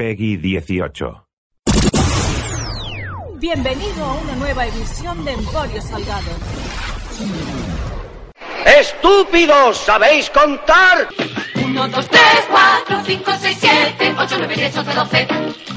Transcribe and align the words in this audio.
Peggy 0.00 0.38
18. 0.38 1.26
Bienvenido 3.34 4.02
a 4.02 4.14
una 4.14 4.34
nueva 4.36 4.64
edición 4.64 5.22
de 5.26 5.32
Emporio 5.32 5.82
Salgado. 5.82 6.30
¡Estúpidos! 8.64 9.76
¿Sabéis 9.76 10.30
contar? 10.30 11.06
1, 11.54 11.88
2, 11.88 12.08
3, 12.08 12.22
4, 12.50 13.02
5, 13.04 13.30
6, 13.42 13.58
7, 13.60 14.14
8, 14.18 14.34
9, 14.38 14.54
10, 14.56 14.76
11, 14.78 14.94
12. 14.94 15.28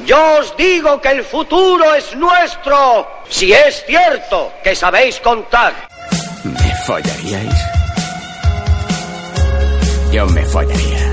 Yo 0.06 0.38
os 0.40 0.56
digo 0.56 1.02
que 1.02 1.10
el 1.10 1.24
futuro 1.26 1.94
es 1.94 2.16
nuestro. 2.16 3.06
Si 3.28 3.52
es 3.52 3.84
cierto 3.86 4.54
que 4.64 4.74
sabéis 4.74 5.20
contar. 5.20 5.74
¿Me 6.46 6.76
follaríais? 6.86 7.62
Yo 10.14 10.26
me 10.28 10.46
follaría. 10.46 11.13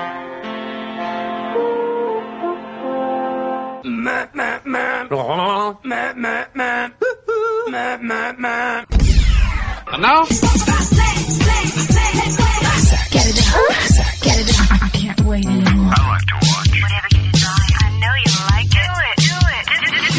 And 9.93 10.01
now? 10.01 10.23
I 14.69 14.89
can't 14.93 15.21
wait 15.21 15.45
anymore. 15.47 15.93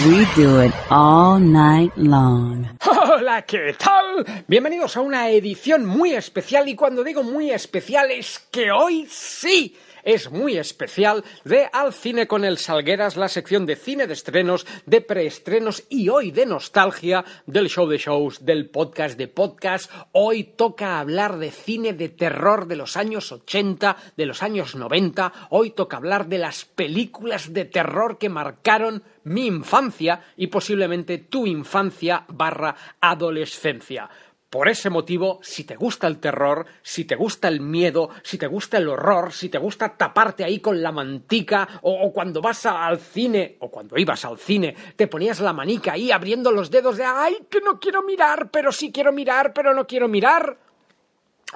We 0.09 0.27
do 0.35 0.61
it 0.61 0.73
all 0.91 1.39
night 1.39 1.97
long. 1.97 2.69
Hola, 2.85 3.43
¿qué 3.43 3.75
tal? 3.79 4.25
Bienvenidos 4.49 4.97
a 4.97 5.01
una 5.01 5.31
edición 5.31 5.87
muy 5.87 6.15
especial 6.15 6.69
y 6.69 6.75
cuando 6.75 7.05
digo 7.05 7.23
muy 7.23 7.53
especial 7.53 8.11
es 8.11 8.41
que 8.51 8.73
hoy 8.73 9.07
sí 9.09 9.77
es 10.03 10.31
muy 10.31 10.57
especial 10.57 11.25
de 11.45 11.69
Al 11.73 11.93
Cine 11.93 12.27
con 12.27 12.45
el 12.45 12.59
Salgueras, 12.59 13.17
la 13.17 13.29
sección 13.29 13.67
de 13.67 13.77
cine 13.77 14.07
de 14.07 14.15
estrenos, 14.15 14.67
de 14.87 15.01
preestrenos 15.01 15.85
y 15.89 16.09
hoy 16.09 16.31
de 16.31 16.47
nostalgia 16.47 17.25
del 17.47 17.69
show 17.69 17.89
de 17.89 17.99
shows, 17.99 18.45
del 18.45 18.69
podcast 18.69 19.17
de 19.19 19.29
podcast. 19.29 19.91
Hoy 20.13 20.45
toca 20.45 21.01
hablar 21.01 21.39
de 21.39 21.51
cine 21.51 21.93
de 21.93 22.09
terror 22.09 22.67
de 22.67 22.77
los 22.77 22.97
años 22.97 23.33
80, 23.33 23.97
de 24.17 24.27
los 24.27 24.43
años 24.43 24.75
90. 24.75 25.33
Hoy 25.51 25.71
toca 25.71 25.97
hablar 25.97 26.27
de 26.27 26.39
las 26.39 26.65
películas 26.65 27.53
de 27.53 27.65
terror 27.65 28.19
que 28.19 28.29
marcaron 28.29 29.03
mi 29.25 29.47
infancia 29.47 30.25
y 30.37 30.49
posiblemente 30.49 31.19
tu 31.19 31.47
infancia 31.47 32.25
barra 32.29 32.75
adolescencia. 33.01 34.11
Por 34.53 34.69
ese 34.69 34.91
motivo, 34.91 35.41
si 35.43 35.65
te 35.65 35.77
gusta 35.77 36.07
el 36.07 36.19
terror, 36.19 36.67
si 36.83 37.07
te 37.07 37.17
gusta 37.17 37.49
el 37.49 37.63
miedo, 37.63 38.11
si 38.23 38.37
te 38.37 38.47
gusta 38.47 38.77
el 38.77 38.87
horror, 38.87 39.33
si 39.33 39.49
te 39.49 39.57
gusta 39.57 39.97
taparte 39.97 40.45
ahí 40.45 40.61
con 40.61 40.83
la 40.83 40.93
mantica, 40.93 41.67
o, 41.81 42.13
cuando 42.13 42.43
vas 42.43 42.67
al 42.67 42.99
cine, 42.99 43.57
o 43.61 43.71
cuando 43.71 43.97
ibas 43.97 44.27
al 44.27 44.37
cine, 44.37 44.77
te 44.95 45.07
ponías 45.07 45.41
la 45.41 45.55
manica 45.55 45.93
ahí 45.93 46.13
abriendo 46.13 46.53
los 46.53 46.71
dedos 46.71 46.99
de 46.99 47.05
¡ay, 47.05 47.39
que 47.49 47.63
no 47.63 47.81
quiero 47.81 48.03
mirar, 48.03 48.51
pero 48.51 48.73
sí 48.73 48.93
quiero 48.93 49.11
mirar, 49.11 49.55
pero 49.55 49.73
no 49.73 49.87
quiero 49.87 50.07
mirar! 50.07 50.59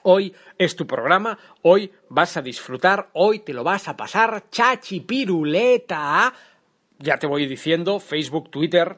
Hoy 0.04 0.34
es 0.56 0.74
tu 0.74 0.86
programa, 0.86 1.38
hoy 1.60 1.92
vas 2.08 2.38
a 2.38 2.40
disfrutar, 2.40 3.10
hoy 3.12 3.40
te 3.40 3.52
lo 3.52 3.62
vas 3.62 3.88
a 3.88 3.96
pasar 3.98 4.48
chachipiruleta. 4.48 6.32
Ya 6.98 7.18
te 7.18 7.26
voy 7.26 7.44
diciendo, 7.44 8.00
Facebook, 8.00 8.50
Twitter, 8.50 8.96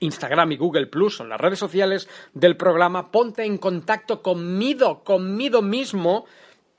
Instagram 0.00 0.52
y 0.52 0.56
Google 0.56 0.86
Plus 0.86 1.16
son 1.16 1.28
las 1.28 1.40
redes 1.40 1.58
sociales 1.58 2.08
del 2.34 2.56
programa. 2.56 3.10
Ponte 3.10 3.44
en 3.44 3.58
contacto 3.58 4.22
conmigo, 4.22 5.04
conmigo 5.04 5.62
mismo, 5.62 6.26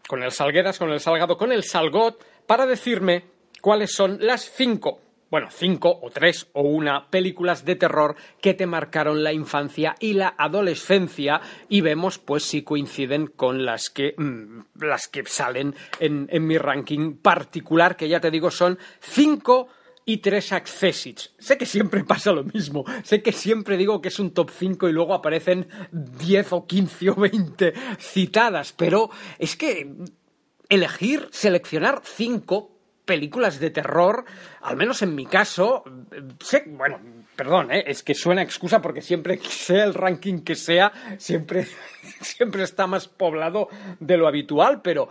con 0.08 0.24
el 0.24 0.32
Salgueras, 0.32 0.78
con 0.78 0.92
el 0.92 1.00
Salgado, 1.00 1.38
con 1.38 1.52
el 1.52 1.64
Salgot, 1.64 2.24
para 2.46 2.66
decirme 2.66 3.26
cuáles 3.62 3.94
son 3.94 4.18
las 4.20 4.42
cinco, 4.42 5.00
bueno, 5.30 5.48
cinco 5.50 6.00
o 6.02 6.10
tres 6.10 6.50
o 6.54 6.64
una 6.64 7.10
películas 7.10 7.64
de 7.64 7.76
terror 7.76 8.16
que 8.42 8.54
te 8.54 8.66
marcaron 8.66 9.24
la 9.24 9.32
infancia 9.32 9.96
y 10.00 10.14
la 10.14 10.36
adolescencia 10.38 11.40
y 11.70 11.82
vemos 11.82 12.18
pues 12.18 12.44
si 12.44 12.64
coinciden 12.64 13.28
con 13.28 13.64
las 13.64 13.90
que 13.90 14.16
mm, 14.18 14.84
las 14.84 15.08
que 15.08 15.24
salen 15.26 15.76
en, 16.00 16.28
en 16.30 16.46
mi 16.46 16.58
ranking 16.58 17.16
particular, 17.16 17.96
que 17.96 18.10
ya 18.10 18.20
te 18.20 18.32
digo 18.32 18.52
son 18.52 18.78
cinco 19.00 19.70
y 20.06 20.18
tres 20.18 20.52
accessits. 20.52 21.34
Sé 21.38 21.58
que 21.58 21.66
siempre 21.66 22.04
pasa 22.06 22.32
lo 22.32 22.44
mismo. 22.44 22.86
Sé 23.04 23.22
que 23.22 23.32
siempre 23.32 23.78
digo 23.78 24.02
que 24.02 24.10
es 24.10 24.20
un 24.20 24.32
top 24.32 24.52
5 24.52 24.90
y 24.90 24.94
luego 24.94 25.14
aparecen 25.14 25.68
10 25.92 26.54
o 26.54 26.68
15 26.68 27.10
o 27.12 27.16
20 27.16 27.74
citadas, 28.00 28.74
pero 28.74 29.10
es 29.38 29.56
que 29.56 29.96
elegir, 30.70 31.28
seleccionar 31.32 32.02
cinco 32.04 32.72
películas 33.06 33.60
de 33.60 33.72
terror, 33.72 34.24
al 34.62 34.78
menos 34.78 35.02
en 35.02 35.16
mi 35.16 35.26
caso, 35.26 35.84
sé, 36.40 36.64
bueno, 36.68 37.00
perdón, 37.36 37.72
eh, 37.72 37.84
es 37.88 38.04
que 38.04 38.14
suena 38.14 38.42
excusa 38.42 38.82
porque 38.82 39.02
siempre 39.02 39.38
sea 39.38 39.84
el 39.84 39.94
ranking 39.94 40.40
que 40.40 40.56
sea, 40.56 40.94
siempre, 41.18 41.68
siempre 42.22 42.64
está 42.64 42.88
más 42.88 43.10
poblado 43.10 43.68
de 44.00 44.16
lo 44.16 44.28
habitual, 44.28 44.82
pero 44.82 45.10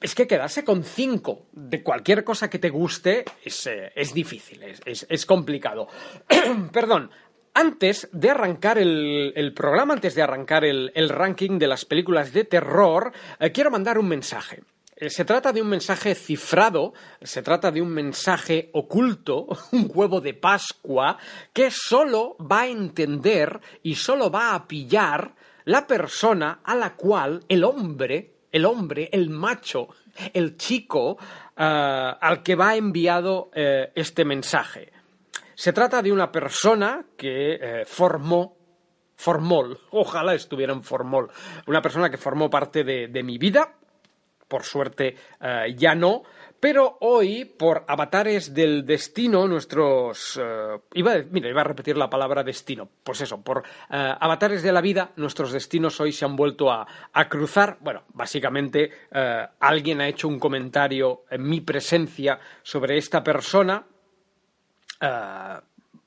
es 0.00 0.14
que 0.14 0.26
quedarse 0.26 0.64
con 0.64 0.82
cinco 0.84 1.46
de 1.52 1.82
cualquier 1.82 2.24
cosa 2.24 2.48
que 2.50 2.58
te 2.58 2.70
guste 2.70 3.24
es, 3.44 3.66
eh, 3.66 3.92
es 3.94 4.14
difícil, 4.14 4.62
es, 4.62 4.80
es- 4.84 5.06
es 5.08 5.26
complicado. 5.26 5.88
Perdón. 6.72 7.10
Antes 7.52 8.08
de 8.12 8.30
arrancar 8.30 8.78
el, 8.78 9.32
el 9.34 9.52
programa, 9.52 9.94
antes 9.94 10.14
de 10.14 10.22
arrancar 10.22 10.64
el, 10.64 10.92
el 10.94 11.08
ranking 11.08 11.58
de 11.58 11.66
las 11.66 11.84
películas 11.84 12.32
de 12.32 12.44
terror, 12.44 13.12
eh, 13.40 13.50
quiero 13.50 13.72
mandar 13.72 13.98
un 13.98 14.06
mensaje. 14.06 14.62
Eh, 14.94 15.10
Se 15.10 15.24
trata 15.24 15.52
de 15.52 15.60
un 15.60 15.68
mensaje 15.68 16.14
cifrado, 16.14 16.94
se 17.20 17.42
trata 17.42 17.72
de 17.72 17.82
un 17.82 17.88
mensaje 17.88 18.70
oculto, 18.72 19.48
un 19.72 19.90
huevo 19.92 20.20
de 20.20 20.32
Pascua, 20.34 21.18
que 21.52 21.72
solo 21.72 22.36
va 22.38 22.60
a 22.62 22.68
entender 22.68 23.60
y 23.82 23.96
solo 23.96 24.30
va 24.30 24.54
a 24.54 24.68
pillar 24.68 25.34
la 25.64 25.88
persona 25.88 26.60
a 26.62 26.76
la 26.76 26.94
cual 26.94 27.42
el 27.48 27.64
hombre, 27.64 28.29
el 28.50 28.64
hombre, 28.64 29.08
el 29.12 29.30
macho, 29.30 29.88
el 30.32 30.56
chico, 30.56 31.18
ah, 31.56 32.18
al 32.20 32.42
que 32.42 32.54
va 32.54 32.76
enviado 32.76 33.50
eh, 33.54 33.92
este 33.94 34.24
mensaje. 34.24 34.92
Se 35.54 35.72
trata 35.72 36.02
de 36.02 36.12
una 36.12 36.32
persona 36.32 37.04
que 37.16 37.54
eh, 37.54 37.84
formó 37.84 38.56
Formol, 39.16 39.78
ojalá 39.90 40.32
estuviera 40.32 40.72
en 40.72 40.82
Formol, 40.82 41.30
una 41.66 41.82
persona 41.82 42.08
que 42.08 42.16
formó 42.16 42.48
parte 42.48 42.84
de, 42.84 43.08
de 43.08 43.22
mi 43.22 43.36
vida, 43.36 43.74
por 44.48 44.64
suerte 44.64 45.14
eh, 45.40 45.74
ya 45.76 45.94
no, 45.94 46.22
pero 46.60 46.98
hoy, 47.00 47.46
por 47.46 47.84
avatares 47.88 48.52
del 48.52 48.84
destino, 48.84 49.48
nuestros... 49.48 50.38
eh, 50.40 50.78
iba, 50.94 51.14
mira, 51.30 51.48
iba 51.48 51.62
a 51.62 51.64
repetir 51.64 51.96
la 51.96 52.10
palabra 52.10 52.44
destino. 52.44 52.86
Pues 53.02 53.22
eso, 53.22 53.40
por 53.42 53.62
eh, 53.90 54.14
avatares 54.20 54.62
de 54.62 54.70
la 54.70 54.82
vida, 54.82 55.12
nuestros 55.16 55.52
destinos 55.52 55.98
hoy 56.00 56.12
se 56.12 56.26
han 56.26 56.36
vuelto 56.36 56.70
a, 56.70 56.86
a 57.12 57.28
cruzar. 57.28 57.78
Bueno, 57.80 58.02
básicamente 58.12 58.90
eh, 59.10 59.46
alguien 59.58 60.02
ha 60.02 60.08
hecho 60.08 60.28
un 60.28 60.38
comentario 60.38 61.24
en 61.30 61.48
mi 61.48 61.62
presencia 61.62 62.38
sobre 62.62 62.98
esta 62.98 63.24
persona. 63.24 63.84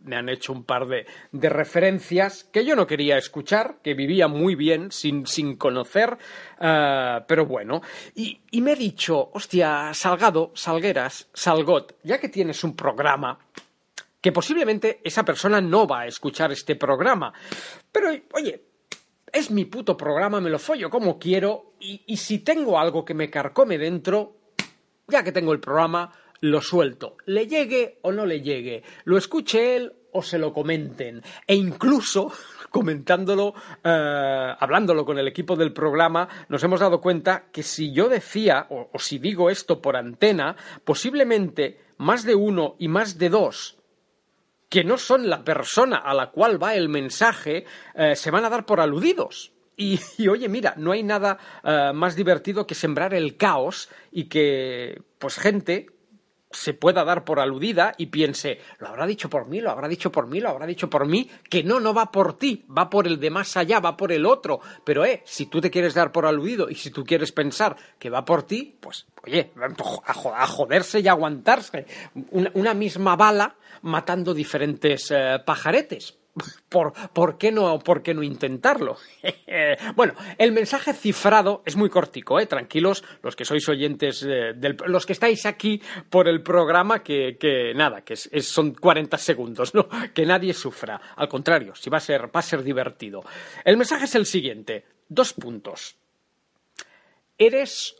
Me 0.03 0.15
han 0.15 0.29
hecho 0.29 0.53
un 0.53 0.63
par 0.63 0.87
de, 0.87 1.05
de 1.31 1.49
referencias 1.49 2.43
que 2.43 2.65
yo 2.65 2.75
no 2.75 2.85
quería 2.87 3.17
escuchar, 3.17 3.77
que 3.81 3.93
vivía 3.93 4.27
muy 4.27 4.55
bien 4.55 4.91
sin, 4.91 5.25
sin 5.25 5.55
conocer, 5.55 6.17
eh, 6.59 7.19
pero 7.27 7.45
bueno. 7.45 7.81
Y, 8.15 8.41
y 8.51 8.61
me 8.61 8.73
he 8.73 8.75
dicho, 8.75 9.29
hostia, 9.33 9.93
Salgado, 9.93 10.51
Salgueras, 10.55 11.29
Salgot, 11.33 11.97
ya 12.03 12.19
que 12.19 12.29
tienes 12.29 12.63
un 12.63 12.75
programa, 12.75 13.39
que 14.21 14.31
posiblemente 14.31 14.99
esa 15.03 15.23
persona 15.23 15.61
no 15.61 15.87
va 15.87 16.01
a 16.01 16.07
escuchar 16.07 16.51
este 16.51 16.75
programa, 16.75 17.33
pero 17.91 18.09
oye, 18.33 18.63
es 19.31 19.51
mi 19.51 19.65
puto 19.65 19.97
programa, 19.97 20.39
me 20.39 20.49
lo 20.49 20.59
follo 20.59 20.89
como 20.89 21.17
quiero, 21.17 21.73
y, 21.79 22.03
y 22.07 22.17
si 22.17 22.39
tengo 22.39 22.79
algo 22.79 23.03
que 23.03 23.13
me 23.13 23.29
carcome 23.29 23.77
dentro, 23.77 24.37
ya 25.07 25.23
que 25.23 25.31
tengo 25.31 25.51
el 25.51 25.59
programa, 25.59 26.11
lo 26.43 26.61
suelto. 26.61 27.15
Le 27.25 27.47
llegue 27.47 27.99
o 28.01 28.11
no 28.11 28.25
le 28.25 28.41
llegue, 28.41 28.83
lo 29.05 29.17
escuche 29.17 29.77
él 29.77 29.93
o 30.11 30.21
se 30.21 30.37
lo 30.37 30.53
comenten. 30.53 31.23
E 31.47 31.55
incluso, 31.55 32.33
comentándolo, 32.69 33.53
eh, 33.81 34.53
hablándolo 34.59 35.05
con 35.05 35.17
el 35.17 35.27
equipo 35.29 35.55
del 35.55 35.71
programa, 35.71 36.27
nos 36.49 36.61
hemos 36.61 36.81
dado 36.81 36.99
cuenta 36.99 37.45
que 37.49 37.63
si 37.63 37.93
yo 37.93 38.09
decía, 38.09 38.67
o, 38.69 38.89
si 38.99 39.19
digo 39.19 39.49
esto 39.49 39.81
por 39.81 39.95
antena, 39.95 40.57
posiblemente 40.83 41.79
más 41.97 42.25
de 42.25 42.35
uno 42.35 42.75
y 42.77 42.89
más 42.89 43.17
de 43.17 43.29
dos 43.29 43.77
que 44.67 44.83
no 44.83 44.97
son 44.97 45.29
la 45.29 45.45
persona 45.45 45.97
a 45.97 46.13
la 46.13 46.31
cual 46.31 46.61
va 46.61 46.75
el 46.75 46.89
mensaje, 46.89 47.63
eh, 47.93 48.15
se 48.15 48.31
van 48.31 48.43
a 48.43 48.49
dar 48.49 48.65
por 48.65 48.81
aludidos. 48.81 49.53
Y, 49.77 49.99
y, 50.17 50.27
oye, 50.27 50.49
mira, 50.49 50.73
no 50.75 50.91
hay 50.91 51.03
nada 51.03 51.37
eh, 51.63 51.91
más 51.93 52.17
divertido 52.17 52.67
que 52.67 52.75
sembrar 52.75 53.13
el 53.13 53.37
caos 53.37 53.89
y 54.11 54.25
que, 54.25 55.01
pues, 55.19 55.37
gente 55.37 55.92
se 56.53 56.73
pueda 56.73 57.03
dar 57.03 57.23
por 57.25 57.39
aludida 57.39 57.93
y 57.97 58.07
piense, 58.07 58.59
lo 58.79 58.87
habrá 58.87 59.05
dicho 59.05 59.29
por 59.29 59.47
mí, 59.47 59.59
lo 59.61 59.71
habrá 59.71 59.87
dicho 59.87 60.11
por 60.11 60.27
mí, 60.27 60.39
lo 60.39 60.49
habrá 60.49 60.65
dicho 60.65 60.89
por 60.89 61.05
mí, 61.05 61.29
que 61.49 61.63
no, 61.63 61.79
no 61.79 61.93
va 61.93 62.11
por 62.11 62.37
ti, 62.37 62.65
va 62.75 62.89
por 62.89 63.07
el 63.07 63.19
de 63.19 63.29
más 63.29 63.57
allá, 63.57 63.79
va 63.79 63.97
por 63.97 64.11
el 64.11 64.25
otro. 64.25 64.59
Pero, 64.83 65.05
eh, 65.05 65.21
si 65.25 65.47
tú 65.47 65.59
te 65.59 65.71
quieres 65.71 65.93
dar 65.93 66.11
por 66.11 66.25
aludido 66.25 66.69
y 66.69 66.75
si 66.75 66.91
tú 66.91 67.03
quieres 67.03 67.31
pensar 67.31 67.75
que 67.99 68.09
va 68.09 68.23
por 68.23 68.43
ti, 68.43 68.75
pues, 68.79 69.05
oye, 69.25 69.51
a 70.05 70.47
joderse 70.47 70.99
y 70.99 71.07
aguantarse. 71.07 71.85
Una, 72.31 72.73
misma 72.73 73.15
bala 73.15 73.55
matando 73.81 74.33
diferentes 74.33 75.11
eh, 75.11 75.39
pajaretes. 75.45 76.17
¿Por, 76.67 76.93
¿Por, 77.13 77.37
qué 77.37 77.51
no, 77.51 77.77
¿Por 77.79 78.01
qué 78.01 78.15
no 78.15 78.23
intentarlo? 78.23 78.97
bueno, 79.95 80.15
el 80.39 80.51
mensaje 80.51 80.93
cifrado 80.93 81.61
es 81.63 81.75
muy 81.75 81.89
cortico, 81.89 82.39
¿eh? 82.39 82.47
tranquilos, 82.47 83.03
los 83.21 83.35
que 83.35 83.45
sois 83.45 83.67
oyentes, 83.69 84.23
eh, 84.23 84.53
del, 84.55 84.75
los 84.87 85.05
que 85.05 85.13
estáis 85.13 85.45
aquí 85.45 85.79
por 86.09 86.27
el 86.27 86.41
programa, 86.41 87.03
que, 87.03 87.37
que 87.39 87.73
nada, 87.75 88.01
que 88.01 88.13
es, 88.13 88.29
son 88.47 88.73
40 88.73 89.15
segundos, 89.19 89.75
¿no? 89.75 89.87
Que 90.13 90.25
nadie 90.25 90.53
sufra. 90.53 90.99
Al 91.15 91.27
contrario, 91.27 91.75
si 91.75 91.91
va 91.91 91.97
a 91.97 92.01
ser, 92.01 92.25
va 92.35 92.39
a 92.39 92.43
ser 92.43 92.63
divertido. 92.63 93.23
El 93.63 93.77
mensaje 93.77 94.05
es 94.05 94.15
el 94.15 94.25
siguiente: 94.25 94.85
dos 95.07 95.33
puntos. 95.33 95.97
Eres 97.37 97.95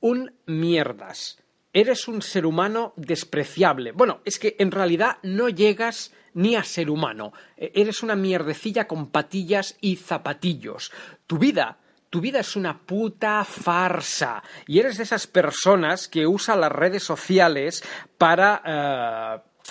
un 0.00 0.34
mierdas. 0.46 1.42
Eres 1.72 2.08
un 2.08 2.22
ser 2.22 2.44
humano 2.44 2.92
despreciable. 2.96 3.92
Bueno, 3.92 4.20
es 4.24 4.38
que 4.38 4.56
en 4.58 4.70
realidad 4.70 5.18
no 5.22 5.48
llegas 5.48 6.12
ni 6.34 6.56
a 6.56 6.64
ser 6.64 6.90
humano. 6.90 7.32
Eres 7.56 8.02
una 8.02 8.16
mierdecilla 8.16 8.86
con 8.86 9.10
patillas 9.10 9.76
y 9.80 9.96
zapatillos. 9.96 10.92
Tu 11.26 11.38
vida, 11.38 11.78
tu 12.10 12.20
vida 12.20 12.40
es 12.40 12.56
una 12.56 12.78
puta 12.78 13.44
farsa. 13.44 14.42
Y 14.66 14.78
eres 14.78 14.96
de 14.96 15.04
esas 15.04 15.26
personas 15.26 16.08
que 16.08 16.26
usa 16.26 16.56
las 16.56 16.72
redes 16.72 17.02
sociales 17.02 17.84
para 18.16 19.42
uh, 19.44 19.62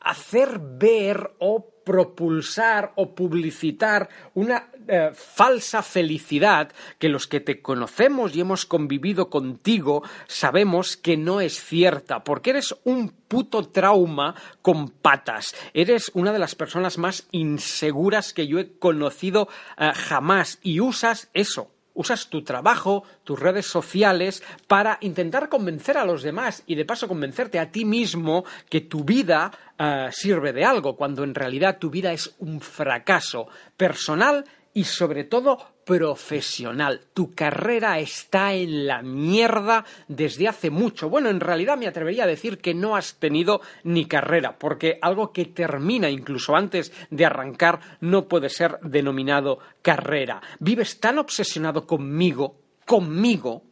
hacer 0.00 0.58
ver 0.58 1.34
o 1.38 1.71
propulsar 1.84 2.92
o 2.96 3.14
publicitar 3.14 4.08
una 4.34 4.68
eh, 4.88 5.10
falsa 5.14 5.82
felicidad 5.82 6.72
que 6.98 7.08
los 7.08 7.26
que 7.26 7.40
te 7.40 7.62
conocemos 7.62 8.34
y 8.34 8.40
hemos 8.40 8.66
convivido 8.66 9.30
contigo 9.30 10.02
sabemos 10.26 10.96
que 10.96 11.16
no 11.16 11.40
es 11.40 11.62
cierta, 11.62 12.24
porque 12.24 12.50
eres 12.50 12.74
un 12.84 13.10
puto 13.10 13.68
trauma 13.68 14.34
con 14.60 14.90
patas. 14.90 15.54
Eres 15.72 16.10
una 16.14 16.32
de 16.32 16.38
las 16.38 16.54
personas 16.54 16.98
más 16.98 17.28
inseguras 17.30 18.32
que 18.32 18.46
yo 18.46 18.58
he 18.58 18.72
conocido 18.78 19.48
eh, 19.78 19.92
jamás 19.94 20.58
y 20.62 20.80
usas 20.80 21.30
eso, 21.32 21.70
usas 21.94 22.28
tu 22.28 22.42
trabajo, 22.42 23.04
tus 23.24 23.38
redes 23.38 23.66
sociales 23.66 24.42
para 24.66 24.98
intentar 25.00 25.48
convencer 25.48 25.96
a 25.96 26.04
los 26.04 26.22
demás 26.22 26.62
y 26.66 26.74
de 26.74 26.84
paso 26.84 27.08
convencerte 27.08 27.58
a 27.58 27.70
ti 27.70 27.84
mismo 27.84 28.44
que 28.68 28.82
tu 28.82 29.04
vida 29.04 29.50
uh, 29.78 30.10
sirve 30.10 30.52
de 30.52 30.64
algo, 30.64 30.96
cuando 30.96 31.24
en 31.24 31.34
realidad 31.34 31.78
tu 31.78 31.90
vida 31.90 32.12
es 32.12 32.34
un 32.38 32.60
fracaso 32.60 33.48
personal 33.76 34.44
y 34.74 34.84
sobre 34.84 35.24
todo 35.24 35.71
profesional. 35.84 37.00
Tu 37.14 37.34
carrera 37.34 37.98
está 37.98 38.54
en 38.54 38.86
la 38.86 39.02
mierda 39.02 39.84
desde 40.08 40.48
hace 40.48 40.70
mucho. 40.70 41.08
Bueno, 41.08 41.28
en 41.28 41.40
realidad 41.40 41.76
me 41.76 41.86
atrevería 41.86 42.24
a 42.24 42.28
decir 42.28 42.58
que 42.58 42.74
no 42.74 42.96
has 42.96 43.14
tenido 43.16 43.60
ni 43.84 44.06
carrera, 44.06 44.58
porque 44.58 44.98
algo 45.02 45.32
que 45.32 45.46
termina 45.46 46.10
incluso 46.10 46.56
antes 46.56 46.92
de 47.10 47.26
arrancar 47.26 47.80
no 48.00 48.28
puede 48.28 48.48
ser 48.48 48.78
denominado 48.82 49.58
carrera. 49.82 50.40
Vives 50.60 51.00
tan 51.00 51.18
obsesionado 51.18 51.86
conmigo, 51.86 52.56
conmigo, 52.86 53.64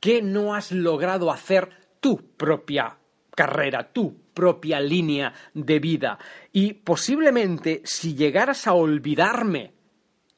que 0.00 0.22
no 0.22 0.54
has 0.54 0.72
logrado 0.72 1.30
hacer 1.30 1.70
tu 2.00 2.16
propia 2.36 2.96
carrera, 3.34 3.92
tu 3.92 4.16
propia 4.32 4.80
línea 4.80 5.32
de 5.54 5.78
vida. 5.78 6.18
Y 6.52 6.72
posiblemente 6.72 7.82
si 7.84 8.14
llegaras 8.14 8.66
a 8.66 8.72
olvidarme 8.72 9.79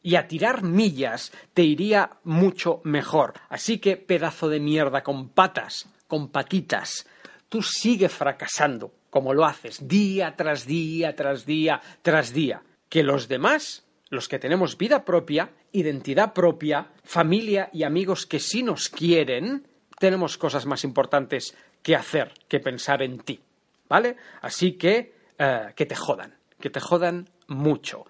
y 0.02 0.16
a 0.16 0.26
tirar 0.26 0.62
millas 0.62 1.32
te 1.54 1.62
iría 1.62 2.10
mucho 2.24 2.80
mejor. 2.84 3.34
Así 3.48 3.78
que, 3.78 3.96
pedazo 3.96 4.48
de 4.48 4.60
mierda 4.60 5.02
con 5.02 5.28
patas, 5.28 5.88
con 6.08 6.28
patitas, 6.28 7.06
tú 7.48 7.62
sigue 7.62 8.08
fracasando 8.08 8.92
como 9.12 9.34
lo 9.34 9.44
haces 9.44 9.86
día 9.86 10.34
tras 10.36 10.66
día, 10.66 11.14
tras 11.14 11.44
día, 11.44 11.82
tras 12.00 12.32
día. 12.32 12.62
Que 12.88 13.02
los 13.02 13.28
demás, 13.28 13.84
los 14.08 14.26
que 14.26 14.38
tenemos 14.38 14.78
vida 14.78 15.04
propia, 15.04 15.50
identidad 15.70 16.32
propia, 16.32 16.88
familia 17.04 17.68
y 17.74 17.82
amigos 17.82 18.24
que 18.26 18.40
sí 18.40 18.62
nos 18.62 18.88
quieren, 18.88 19.66
tenemos 19.98 20.38
cosas 20.38 20.64
más 20.64 20.82
importantes 20.84 21.54
que 21.82 21.94
hacer 21.94 22.32
que 22.48 22.58
pensar 22.58 23.02
en 23.02 23.18
ti. 23.18 23.38
¿Vale? 23.86 24.16
Así 24.40 24.72
que, 24.72 25.12
uh, 25.38 25.74
que 25.74 25.84
te 25.84 25.94
jodan, 25.94 26.34
que 26.58 26.70
te 26.70 26.80
jodan 26.80 27.28
mucho. 27.48 28.06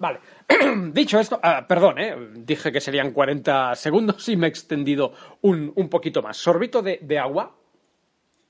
Vale, 0.00 0.20
dicho 0.92 1.20
esto, 1.20 1.38
ah, 1.42 1.66
perdón, 1.68 1.98
eh, 1.98 2.16
dije 2.32 2.72
que 2.72 2.80
serían 2.80 3.12
40 3.12 3.76
segundos 3.76 4.26
y 4.30 4.36
me 4.36 4.46
he 4.46 4.50
extendido 4.50 5.12
un, 5.42 5.70
un 5.76 5.88
poquito 5.90 6.22
más. 6.22 6.38
Sorbito 6.38 6.80
de, 6.80 7.00
de 7.02 7.18
agua. 7.18 7.54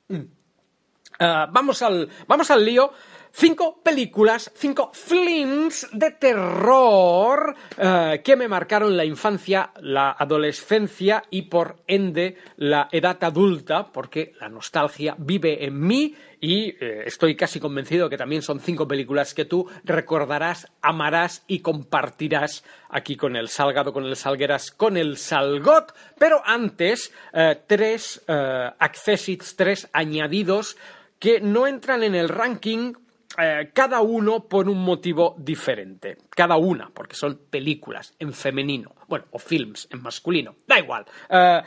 Mm. 0.07 0.15
Uh, 0.15 1.51
vamos, 1.51 1.83
al, 1.83 2.09
vamos 2.29 2.51
al 2.53 2.65
lío. 2.65 2.93
Cinco 3.33 3.81
películas, 3.83 4.51
cinco 4.55 4.91
films 4.93 5.89
de 5.93 6.11
terror 6.13 7.55
uh, 7.79 8.23
que 8.23 8.37
me 8.37 8.49
marcaron 8.49 8.97
la 8.97 9.05
infancia, 9.05 9.71
la 9.81 10.13
adolescencia 10.19 11.23
y 11.31 11.43
por 11.43 11.77
ende 11.87 12.37
la 12.57 12.89
edad 12.91 13.23
adulta, 13.23 13.87
porque 13.93 14.35
la 14.41 14.49
nostalgia 14.49 15.15
vive 15.19 15.65
en 15.65 15.81
mí 15.81 16.15
y 16.41 16.71
eh, 16.71 17.03
estoy 17.05 17.37
casi 17.37 17.61
convencido 17.61 18.09
que 18.09 18.17
también 18.17 18.43
son 18.43 18.61
cinco 18.61 18.89
películas 18.89 19.35
que 19.35 19.45
tú 19.45 19.69
recordarás, 19.85 20.67
amarás 20.81 21.45
y 21.47 21.61
compartirás 21.61 22.65
aquí 22.89 23.17
con 23.17 23.37
el 23.37 23.49
Salgado, 23.49 23.93
con 23.93 24.07
el 24.07 24.17
Salgueras, 24.17 24.71
con 24.71 24.97
el 24.97 25.19
Salgot. 25.19 25.95
Pero 26.19 26.43
antes, 26.45 27.13
eh, 27.35 27.61
tres 27.67 28.23
eh, 28.27 28.71
accessits, 28.79 29.55
tres 29.55 29.89
añadidos 29.93 30.77
que 31.19 31.41
no 31.41 31.67
entran 31.67 32.03
en 32.03 32.15
el 32.15 32.31
ranking 32.31 32.95
eh, 33.43 33.71
cada 33.73 34.01
uno 34.01 34.49
por 34.49 34.69
un 34.69 34.83
motivo 34.85 35.35
diferente. 35.39 36.19
Cada 36.31 36.57
una, 36.57 36.91
porque 36.93 37.15
son 37.15 37.41
películas 37.51 38.15
en 38.19 38.33
femenino. 38.33 38.95
Bueno, 39.09 39.27
o 39.31 39.39
films 39.39 39.89
en 39.91 40.03
masculino. 40.03 40.57
Da 40.67 40.79
igual. 40.79 41.05
Eh, 41.29 41.61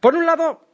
por 0.00 0.14
un 0.14 0.26
lado, 0.26 0.66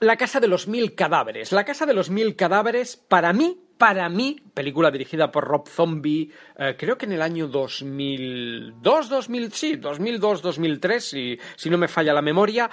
La 0.00 0.16
Casa 0.16 0.40
de 0.40 0.48
los 0.48 0.68
Mil 0.68 0.94
Cadáveres. 0.94 1.52
La 1.52 1.64
Casa 1.64 1.86
de 1.86 1.94
los 1.94 2.10
Mil 2.10 2.36
Cadáveres, 2.36 2.96
para 2.96 3.32
mí, 3.32 3.60
para 3.78 4.08
mí, 4.08 4.40
película 4.54 4.90
dirigida 4.90 5.30
por 5.30 5.44
Rob 5.44 5.68
Zombie, 5.68 6.32
eh, 6.58 6.74
creo 6.76 6.98
que 6.98 7.06
en 7.06 7.12
el 7.12 7.22
año 7.22 7.46
2002, 7.46 9.08
2000, 9.08 9.52
sí, 9.52 9.76
2002, 9.76 10.42
2003, 10.42 11.04
si, 11.04 11.38
si 11.56 11.70
no 11.70 11.78
me 11.78 11.88
falla 11.88 12.12
la 12.12 12.22
memoria, 12.22 12.68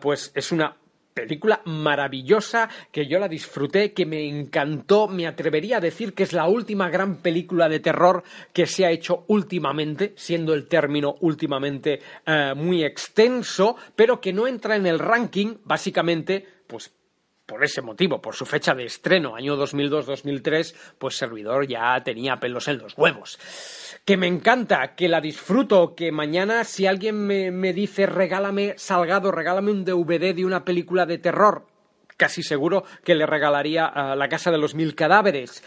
pues 0.00 0.32
es 0.34 0.50
una 0.50 0.76
película 1.16 1.62
maravillosa 1.64 2.68
que 2.92 3.06
yo 3.06 3.18
la 3.18 3.26
disfruté, 3.26 3.94
que 3.94 4.04
me 4.04 4.28
encantó, 4.28 5.08
me 5.08 5.26
atrevería 5.26 5.78
a 5.78 5.80
decir 5.80 6.12
que 6.12 6.24
es 6.24 6.34
la 6.34 6.46
última 6.46 6.90
gran 6.90 7.16
película 7.22 7.70
de 7.70 7.80
terror 7.80 8.22
que 8.52 8.66
se 8.66 8.84
ha 8.84 8.90
hecho 8.90 9.24
últimamente, 9.28 10.12
siendo 10.14 10.52
el 10.52 10.68
término 10.68 11.16
últimamente 11.20 12.00
eh, 12.26 12.52
muy 12.54 12.84
extenso, 12.84 13.76
pero 13.96 14.20
que 14.20 14.34
no 14.34 14.46
entra 14.46 14.76
en 14.76 14.86
el 14.86 14.98
ranking 14.98 15.54
básicamente 15.64 16.46
pues 16.66 16.92
por 17.46 17.62
ese 17.62 17.80
motivo, 17.80 18.20
por 18.20 18.34
su 18.34 18.44
fecha 18.44 18.74
de 18.74 18.84
estreno, 18.84 19.36
año 19.36 19.56
2002-2003, 19.56 20.74
pues 20.98 21.16
Servidor 21.16 21.66
ya 21.66 22.02
tenía 22.02 22.36
pelos 22.36 22.66
en 22.68 22.78
los 22.78 22.98
huevos. 22.98 23.38
Que 24.04 24.16
me 24.16 24.26
encanta, 24.26 24.94
que 24.96 25.08
la 25.08 25.20
disfruto, 25.20 25.94
que 25.94 26.10
mañana 26.10 26.64
si 26.64 26.86
alguien 26.86 27.26
me, 27.26 27.50
me 27.52 27.72
dice 27.72 28.06
regálame 28.06 28.74
Salgado, 28.76 29.30
regálame 29.30 29.70
un 29.70 29.84
DVD 29.84 30.34
de 30.34 30.44
una 30.44 30.64
película 30.64 31.06
de 31.06 31.18
terror, 31.18 31.66
casi 32.16 32.42
seguro 32.42 32.84
que 33.04 33.14
le 33.14 33.26
regalaría 33.26 33.86
a 33.86 34.16
La 34.16 34.28
Casa 34.28 34.50
de 34.50 34.58
los 34.58 34.74
Mil 34.74 34.96
Cadáveres. 34.96 35.62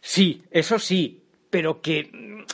Sí, 0.00 0.44
eso 0.52 0.78
sí, 0.78 1.22
pero 1.50 1.80
que 1.80 2.10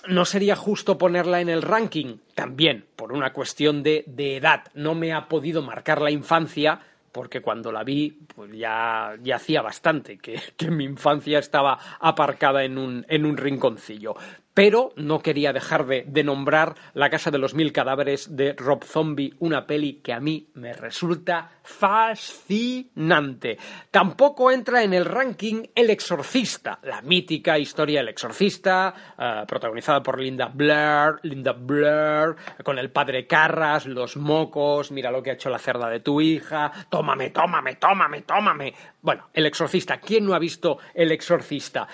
no 0.09 0.25
sería 0.25 0.57
justo 0.57 0.97
ponerla 0.97 1.41
en 1.43 1.51
el 1.51 1.63
ranking, 1.63 2.17
también 2.35 2.87
por 2.97 3.13
una 3.13 3.33
cuestión 3.33 3.83
de, 3.83 4.05
de 4.07 4.37
edad. 4.37 4.65
No 4.73 4.95
me 4.95 5.13
ha 5.13 5.29
podido 5.29 5.61
marcar 5.61 6.01
la 6.01 6.11
infancia 6.11 6.81
porque 7.15 7.41
cuando 7.41 7.71
la 7.71 7.85
vi, 7.85 8.11
pues 8.35 8.51
ya, 8.53 9.15
ya 9.23 9.37
hacía 9.37 9.63
bastante 9.63 10.19
que, 10.19 10.41
que, 10.57 10.69
mi 10.69 10.83
infancia 10.83 11.39
estaba 11.39 11.79
aparcada 12.01 12.65
en 12.65 12.77
un, 12.77 13.07
en 13.09 13.25
un 13.25 13.37
rinconcillo. 13.37 14.17
Pero 14.55 14.93
no 14.97 15.19
quería 15.19 15.53
dejar 15.53 15.85
de, 15.87 16.25
nombrar 16.25 16.77
La 16.95 17.11
Casa 17.11 17.33
de 17.33 17.39
los 17.39 17.55
Mil 17.55 17.73
Cadáveres 17.73 18.37
de 18.37 18.55
Rob 18.55 18.85
Zombie, 18.85 19.35
una 19.41 19.67
peli 19.67 19.95
que 19.95 20.13
a 20.13 20.21
mí 20.21 20.49
me 20.55 20.73
resulta 20.73 21.51
fascinante. 21.63 23.59
Tampoco 23.91 24.53
entra 24.53 24.85
en 24.85 24.95
el 24.95 25.05
ranking 25.05 25.65
El 25.75 25.91
Exorcista, 25.91 26.79
la 26.85 27.03
mítica 27.03 27.59
historia 27.59 27.99
del 27.99 28.11
Exorcista, 28.11 28.95
uh, 29.19 29.47
protagonizada 29.47 30.03
por 30.03 30.21
Linda 30.21 30.51
Blair, 30.55 31.17
Linda 31.23 31.53
Blair, 31.53 32.37
con 32.63 32.79
el 32.79 32.91
padre 32.91 33.27
Carras, 33.27 33.87
los 33.87 34.17
mocos, 34.17 34.93
mira 34.93 35.11
lo 35.11 35.23
que 35.23 35.31
ha 35.31 35.35
hecho 35.35 35.51
la 35.51 35.59
cerda 35.59 35.89
de 35.89 36.01
tu 36.01 36.21
hija, 36.21 36.71
tómame, 36.89 37.31
tómame, 37.31 37.75
tómame, 37.75 38.23
tómame. 38.23 38.75
Bueno, 39.03 39.29
El 39.33 39.47
Exorcista, 39.47 39.99
¿quién 39.99 40.25
no 40.25 40.35
ha 40.35 40.39
visto 40.39 40.79
El 40.95 41.11
Exorcista? 41.11 41.89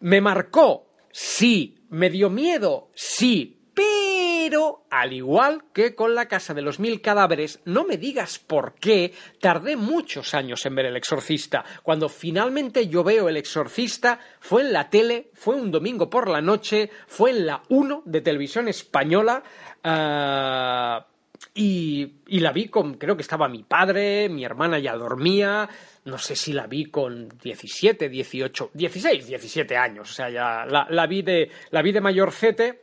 Me 0.00 0.20
marcó, 0.20 0.86
sí, 1.10 1.75
¿Me 1.88 2.10
dio 2.10 2.30
miedo? 2.30 2.90
Sí, 2.94 3.56
pero 3.76 4.86
al 4.90 5.12
igual 5.12 5.64
que 5.72 5.94
con 5.94 6.14
la 6.14 6.26
Casa 6.26 6.54
de 6.54 6.62
los 6.62 6.80
Mil 6.80 7.00
Cadáveres, 7.00 7.60
no 7.64 7.84
me 7.84 7.96
digas 7.96 8.38
por 8.38 8.74
qué 8.74 9.12
tardé 9.40 9.76
muchos 9.76 10.34
años 10.34 10.64
en 10.66 10.74
ver 10.74 10.86
El 10.86 10.96
Exorcista. 10.96 11.64
Cuando 11.82 12.08
finalmente 12.08 12.88
yo 12.88 13.04
veo 13.04 13.28
El 13.28 13.36
Exorcista, 13.36 14.18
fue 14.40 14.62
en 14.62 14.72
la 14.72 14.88
tele, 14.88 15.30
fue 15.34 15.56
un 15.56 15.70
domingo 15.70 16.08
por 16.08 16.28
la 16.28 16.40
noche, 16.40 16.90
fue 17.06 17.30
en 17.30 17.46
la 17.46 17.62
1 17.68 18.02
de 18.04 18.20
televisión 18.20 18.68
española. 18.68 19.42
Uh, 19.84 21.15
y, 21.54 22.40
la 22.40 22.52
vi 22.52 22.68
con, 22.68 22.94
creo 22.94 23.16
que 23.16 23.22
estaba 23.22 23.48
mi 23.48 23.62
padre, 23.62 24.28
mi 24.28 24.44
hermana 24.44 24.78
ya 24.78 24.94
dormía, 24.94 25.68
no 26.04 26.18
sé 26.18 26.36
si 26.36 26.52
la 26.52 26.66
vi 26.66 26.86
con 26.86 27.28
17, 27.28 28.08
18, 28.08 28.70
16, 28.74 29.26
17 29.26 29.76
años, 29.76 30.10
o 30.10 30.14
sea, 30.14 30.30
ya 30.30 30.66
la, 30.66 31.06
vi, 31.06 31.22
de, 31.22 31.50
la 31.70 31.82
vi 31.82 31.92
de 31.92 32.00
mayorcete, 32.00 32.82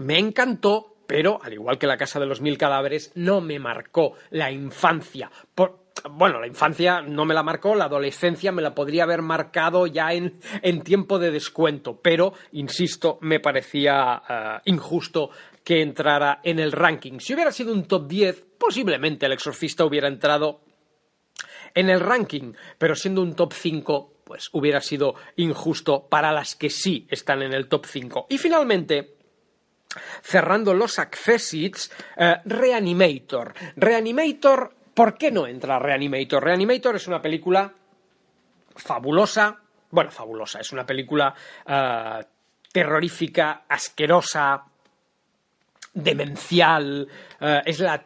me 0.00 0.18
encantó, 0.18 0.96
pero 1.06 1.38
al 1.42 1.52
igual 1.52 1.78
que 1.78 1.86
la 1.86 1.96
Casa 1.96 2.20
de 2.20 2.26
los 2.26 2.40
Mil 2.40 2.58
Cadáveres, 2.58 3.12
no 3.14 3.40
me 3.40 3.58
marcó 3.58 4.14
la 4.30 4.50
infancia. 4.50 5.30
Por, 5.54 5.82
bueno, 6.10 6.40
la 6.40 6.46
infancia 6.46 7.02
no 7.02 7.24
me 7.24 7.34
la 7.34 7.42
marcó, 7.42 7.74
la 7.74 7.84
adolescencia 7.84 8.50
me 8.50 8.62
la 8.62 8.74
podría 8.74 9.04
haber 9.04 9.22
marcado 9.22 9.86
ya 9.86 10.12
en, 10.12 10.40
en 10.62 10.82
tiempo 10.82 11.18
de 11.18 11.30
descuento, 11.30 12.00
pero, 12.02 12.32
insisto, 12.52 13.18
me 13.20 13.40
parecía 13.40 14.22
uh, 14.28 14.60
injusto 14.64 15.30
que 15.64 15.82
entrara 15.82 16.40
en 16.42 16.58
el 16.58 16.72
ranking. 16.72 17.18
Si 17.18 17.34
hubiera 17.34 17.52
sido 17.52 17.72
un 17.72 17.84
top 17.84 18.08
10, 18.08 18.44
posiblemente 18.58 19.26
el 19.26 19.32
exorcista 19.32 19.84
hubiera 19.84 20.08
entrado 20.08 20.60
en 21.74 21.88
el 21.88 22.00
ranking, 22.00 22.52
pero 22.78 22.94
siendo 22.94 23.22
un 23.22 23.34
top 23.34 23.52
5, 23.52 24.12
pues 24.24 24.50
hubiera 24.52 24.80
sido 24.80 25.14
injusto 25.36 26.08
para 26.08 26.32
las 26.32 26.56
que 26.56 26.70
sí 26.70 27.06
están 27.10 27.42
en 27.42 27.52
el 27.52 27.68
top 27.68 27.86
5. 27.86 28.26
Y 28.30 28.38
finalmente, 28.38 29.16
cerrando 30.22 30.74
los 30.74 30.98
accessits, 30.98 31.90
eh, 32.16 32.36
Reanimator. 32.44 33.54
Reanimator, 33.76 34.74
¿por 34.94 35.16
qué 35.16 35.30
no 35.30 35.46
entra 35.46 35.78
Reanimator? 35.78 36.42
Reanimator 36.42 36.96
es 36.96 37.06
una 37.06 37.20
película 37.20 37.72
fabulosa, 38.74 39.60
bueno, 39.90 40.10
fabulosa, 40.10 40.60
es 40.60 40.72
una 40.72 40.86
película 40.86 41.34
uh, 41.66 42.24
terrorífica, 42.72 43.64
asquerosa, 43.68 44.64
demencial, 45.92 47.08
uh, 47.40 47.46
es 47.64 47.80
la 47.80 48.04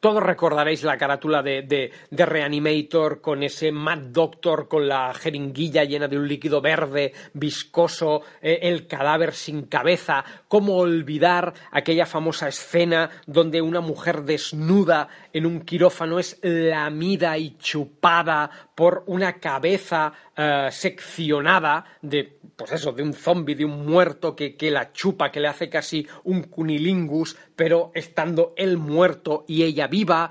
todos 0.00 0.22
recordaréis 0.22 0.82
la 0.82 0.98
carátula 0.98 1.42
de, 1.42 1.62
de, 1.62 1.92
de, 2.10 2.26
Reanimator 2.26 3.20
con 3.20 3.42
ese 3.42 3.72
Mad 3.72 3.98
Doctor 3.98 4.68
con 4.68 4.88
la 4.88 5.14
jeringuilla 5.14 5.84
llena 5.84 6.08
de 6.08 6.18
un 6.18 6.28
líquido 6.28 6.60
verde, 6.60 7.12
viscoso, 7.34 8.22
eh, 8.40 8.58
el 8.62 8.86
cadáver 8.86 9.32
sin 9.32 9.62
cabeza. 9.62 10.24
¿Cómo 10.48 10.76
olvidar 10.76 11.54
aquella 11.70 12.06
famosa 12.06 12.48
escena 12.48 13.10
donde 13.26 13.62
una 13.62 13.80
mujer 13.80 14.22
desnuda 14.24 15.08
en 15.32 15.46
un 15.46 15.60
quirófano 15.60 16.18
es 16.18 16.38
lamida 16.42 17.36
y 17.38 17.56
chupada 17.56 18.50
por 18.74 19.04
una 19.06 19.34
cabeza 19.34 20.12
uh, 20.36 20.70
seccionada 20.70 21.84
de, 22.00 22.38
pues 22.56 22.72
eso, 22.72 22.92
de 22.92 23.02
un 23.02 23.12
zombie, 23.12 23.54
de 23.54 23.64
un 23.64 23.86
muerto 23.86 24.34
que, 24.36 24.56
que, 24.56 24.70
la 24.70 24.92
chupa, 24.92 25.30
que 25.30 25.40
le 25.40 25.48
hace 25.48 25.68
casi 25.68 26.06
un 26.24 26.44
cunilingus, 26.44 27.36
pero 27.54 27.90
estando 27.94 28.54
él 28.56 28.78
muerto 28.78 29.44
y 29.46 29.62
ella 29.62 29.86
viva. 29.86 30.30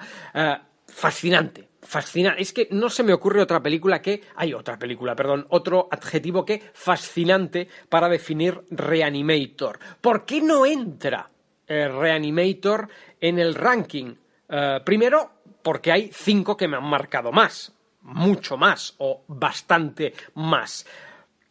Fascinante. 0.88 1.72
Fascinante. 1.82 2.42
Es 2.42 2.54
que 2.54 2.68
no 2.72 2.90
se 2.90 3.04
me 3.04 3.14
ocurre 3.14 3.42
otra 3.42 3.62
película 3.62 4.02
que. 4.02 4.22
Hay 4.36 4.54
otra 4.54 4.78
película, 4.78 5.16
perdón. 5.16 5.48
Otro 5.50 5.88
adjetivo 5.90 6.46
que 6.46 6.62
fascinante 6.74 7.68
para 7.90 8.08
definir 8.08 8.62
Reanimator. 8.70 9.80
¿Por 10.00 10.26
qué 10.26 10.42
no 10.42 10.66
entra 10.66 11.30
eh, 11.68 11.88
Reanimator 11.88 12.88
en 13.20 13.40
el 13.40 13.56
ranking? 13.56 14.14
Uh, 14.52 14.84
primero, 14.84 15.32
porque 15.64 15.92
hay 15.92 16.12
cinco 16.14 16.58
que 16.58 16.68
me 16.68 16.78
han 16.78 16.84
marcado 16.84 17.32
más 17.32 17.74
mucho 18.02 18.58
más 18.58 18.96
o 18.98 19.24
bastante 19.28 20.14
más. 20.36 20.86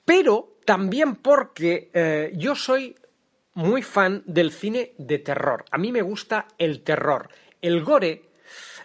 Pero 0.04 0.56
también 0.64 1.16
porque 1.16 1.90
eh, 1.92 2.32
yo 2.36 2.54
soy 2.54 2.96
muy 3.54 3.82
fan 3.82 4.22
del 4.26 4.52
cine 4.52 4.92
de 4.98 5.18
terror. 5.18 5.64
A 5.70 5.78
mí 5.78 5.92
me 5.92 6.02
gusta 6.02 6.46
el 6.58 6.82
terror, 6.82 7.28
el 7.60 7.82
gore, 7.82 8.30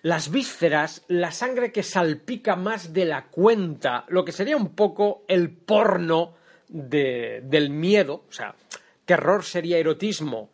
las 0.02 0.30
vísceras, 0.30 1.04
la 1.08 1.32
sangre 1.32 1.72
que 1.72 1.84
salpica 1.84 2.56
más 2.56 2.94
de 2.94 3.06
la 3.06 3.28
cuenta, 3.28 4.06
lo 4.10 4.24
que 4.24 4.32
sería 4.32 4.58
un 4.58 4.76
poco 4.76 5.24
el 5.28 5.50
porno 5.50 6.36
de, 6.68 7.42
del 7.44 7.70
miedo. 7.72 8.26
O 8.28 8.32
sea, 8.32 8.56
terror 9.06 9.44
sería 9.44 9.78
erotismo, 9.78 10.52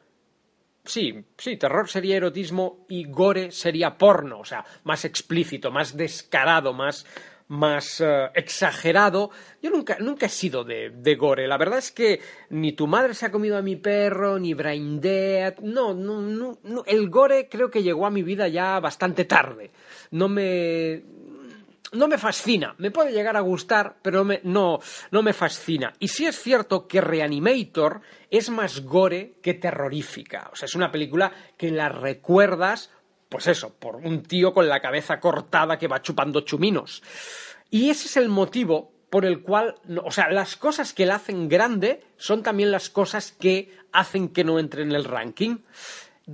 Sí, 0.91 1.23
sí, 1.37 1.55
terror 1.55 1.87
sería 1.87 2.17
erotismo 2.17 2.85
y 2.89 3.05
gore 3.05 3.53
sería 3.53 3.97
porno, 3.97 4.41
o 4.41 4.43
sea, 4.43 4.65
más 4.83 5.05
explícito, 5.05 5.71
más 5.71 5.95
descarado, 5.95 6.73
más, 6.73 7.05
más 7.47 8.01
uh, 8.01 8.29
exagerado. 8.35 9.31
Yo 9.61 9.69
nunca, 9.69 9.95
nunca 10.01 10.25
he 10.25 10.29
sido 10.29 10.65
de, 10.65 10.89
de, 10.89 11.15
gore. 11.15 11.47
La 11.47 11.57
verdad 11.57 11.79
es 11.79 11.93
que 11.93 12.19
ni 12.49 12.73
tu 12.73 12.87
madre 12.87 13.13
se 13.13 13.25
ha 13.25 13.31
comido 13.31 13.55
a 13.55 13.61
mi 13.61 13.77
perro, 13.77 14.37
ni 14.37 14.53
Brain 14.53 14.99
Dead. 14.99 15.59
No, 15.59 15.93
no, 15.93 16.19
no, 16.19 16.59
no. 16.61 16.83
El 16.85 17.09
gore 17.09 17.47
creo 17.47 17.71
que 17.71 17.83
llegó 17.83 18.05
a 18.05 18.11
mi 18.11 18.21
vida 18.21 18.49
ya 18.49 18.77
bastante 18.81 19.23
tarde. 19.23 19.71
No 20.11 20.27
me 20.27 21.03
no 21.91 22.07
me 22.07 22.17
fascina, 22.17 22.73
me 22.77 22.91
puede 22.91 23.11
llegar 23.11 23.35
a 23.35 23.41
gustar, 23.41 23.97
pero 24.01 24.25
no, 24.43 24.79
no 25.11 25.21
me 25.21 25.33
fascina. 25.33 25.93
Y 25.99 26.07
sí 26.07 26.25
es 26.25 26.41
cierto 26.41 26.87
que 26.87 27.01
Reanimator 27.01 28.01
es 28.29 28.49
más 28.49 28.81
gore 28.81 29.35
que 29.41 29.53
terrorífica. 29.53 30.49
O 30.53 30.55
sea, 30.55 30.65
es 30.65 30.75
una 30.75 30.91
película 30.91 31.31
que 31.57 31.69
la 31.71 31.89
recuerdas, 31.89 32.91
pues 33.27 33.47
eso, 33.47 33.73
por 33.73 33.97
un 33.97 34.23
tío 34.23 34.53
con 34.53 34.69
la 34.69 34.79
cabeza 34.79 35.19
cortada 35.19 35.77
que 35.77 35.87
va 35.87 36.01
chupando 36.01 36.41
chuminos. 36.41 37.03
Y 37.69 37.89
ese 37.89 38.07
es 38.07 38.17
el 38.17 38.29
motivo 38.29 38.91
por 39.09 39.25
el 39.25 39.41
cual, 39.41 39.75
o 40.03 40.11
sea, 40.11 40.29
las 40.29 40.55
cosas 40.55 40.93
que 40.93 41.05
la 41.05 41.15
hacen 41.15 41.49
grande 41.49 42.01
son 42.15 42.43
también 42.43 42.71
las 42.71 42.89
cosas 42.89 43.33
que 43.33 43.77
hacen 43.91 44.29
que 44.29 44.45
no 44.45 44.57
entre 44.57 44.83
en 44.83 44.93
el 44.93 45.03
ranking 45.03 45.57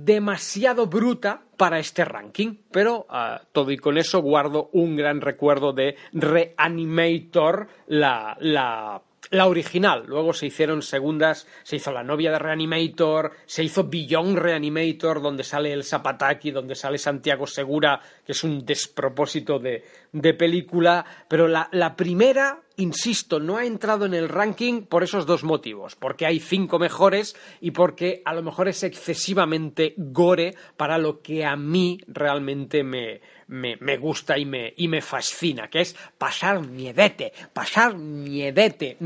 demasiado 0.04 0.86
bruta 0.86 1.42
para 1.56 1.78
este 1.78 2.04
ranking, 2.04 2.56
pero 2.70 3.06
uh, 3.10 3.44
todo 3.52 3.70
y 3.70 3.76
con 3.76 3.98
eso 3.98 4.20
guardo 4.20 4.70
un 4.72 4.96
gran 4.96 5.20
recuerdo 5.20 5.72
de 5.72 5.96
Reanimator, 6.12 7.68
la, 7.88 8.36
la, 8.40 9.02
la, 9.30 9.46
original. 9.46 10.04
Luego 10.06 10.32
se 10.32 10.46
hicieron 10.46 10.82
segundas, 10.82 11.46
se 11.64 11.76
hizo 11.76 11.90
La 11.90 12.04
novia 12.04 12.30
de 12.30 12.38
Reanimator, 12.38 13.32
se 13.46 13.64
hizo 13.64 13.84
Beyond 13.88 14.38
Reanimator, 14.38 15.20
donde 15.20 15.42
sale 15.42 15.72
el 15.72 15.84
Zapataki, 15.84 16.52
donde 16.52 16.76
sale 16.76 16.98
Santiago 16.98 17.46
Segura, 17.46 18.00
que 18.24 18.32
es 18.32 18.44
un 18.44 18.64
despropósito 18.64 19.58
de, 19.58 19.84
de 20.12 20.34
película, 20.34 21.04
pero 21.28 21.48
la, 21.48 21.68
la 21.72 21.96
primera 21.96 22.62
insisto, 22.78 23.40
no 23.40 23.56
ha 23.56 23.66
entrado 23.66 24.06
en 24.06 24.14
el 24.14 24.28
ranking 24.28 24.82
por 24.82 25.02
esos 25.02 25.26
dos 25.26 25.44
motivos, 25.44 25.96
porque 25.96 26.26
hay 26.26 26.40
cinco 26.40 26.78
mejores 26.78 27.36
y 27.60 27.72
porque 27.72 28.22
a 28.24 28.34
lo 28.34 28.42
mejor 28.42 28.68
es 28.68 28.82
excesivamente 28.82 29.94
gore 29.96 30.54
para 30.76 30.96
lo 30.96 31.20
que 31.20 31.44
a 31.44 31.56
mí 31.56 32.00
realmente 32.06 32.82
me, 32.82 33.20
me, 33.48 33.76
me 33.80 33.98
gusta 33.98 34.38
y 34.38 34.44
me, 34.44 34.72
y 34.76 34.88
me, 34.88 35.02
fascina, 35.02 35.68
que 35.68 35.80
es 35.80 35.96
pasar 36.16 36.66
miedete, 36.66 37.32
pasar 37.52 37.96
miedete. 37.96 38.96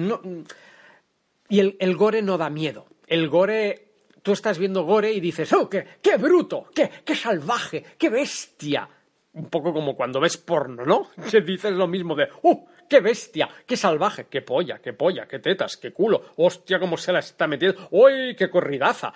Y 1.49 1.61
el, 1.61 1.77
el 1.81 1.97
gore 1.97 2.23
no 2.23 2.39
da 2.39 2.51
miedo. 2.51 2.87
El 3.07 3.29
gore 3.29 3.93
tú 4.23 4.33
estás 4.33 4.59
viendo 4.59 4.85
gore 4.85 5.13
y 5.13 5.21
dices, 5.21 5.53
¡oh, 5.53 5.69
qué, 5.69 5.85
qué 6.01 6.17
bruto! 6.17 6.67
Qué, 6.75 6.91
¡Qué 7.05 7.15
salvaje! 7.15 7.85
¡Qué 7.99 8.09
bestia! 8.09 8.89
Un 9.35 9.49
poco 9.49 9.73
como 9.73 9.97
cuando 9.97 10.21
ves 10.21 10.37
porno, 10.37 10.85
¿no? 10.85 11.09
Que 11.31 11.41
dices 11.41 11.73
lo 11.73 11.89
mismo 11.89 12.15
de, 12.15 12.29
¡oh, 12.43 12.67
¡Qué 12.93 13.01
bestia! 13.01 13.49
¡Qué 13.67 13.75
salvaje! 13.75 14.27
¡Qué 14.29 14.43
polla! 14.43 14.79
¡Qué 14.79 14.93
polla! 14.93 15.27
¡Qué 15.27 15.39
tetas! 15.39 15.79
¡Qué 15.79 15.95
culo! 15.95 16.35
¡Hostia, 16.37 16.79
cómo 16.79 16.99
se 16.99 17.11
la 17.11 17.21
está 17.21 17.47
metiendo! 17.47 17.89
¡Uy, 17.91 18.37
qué 18.37 18.51
corridaza! 18.51 19.15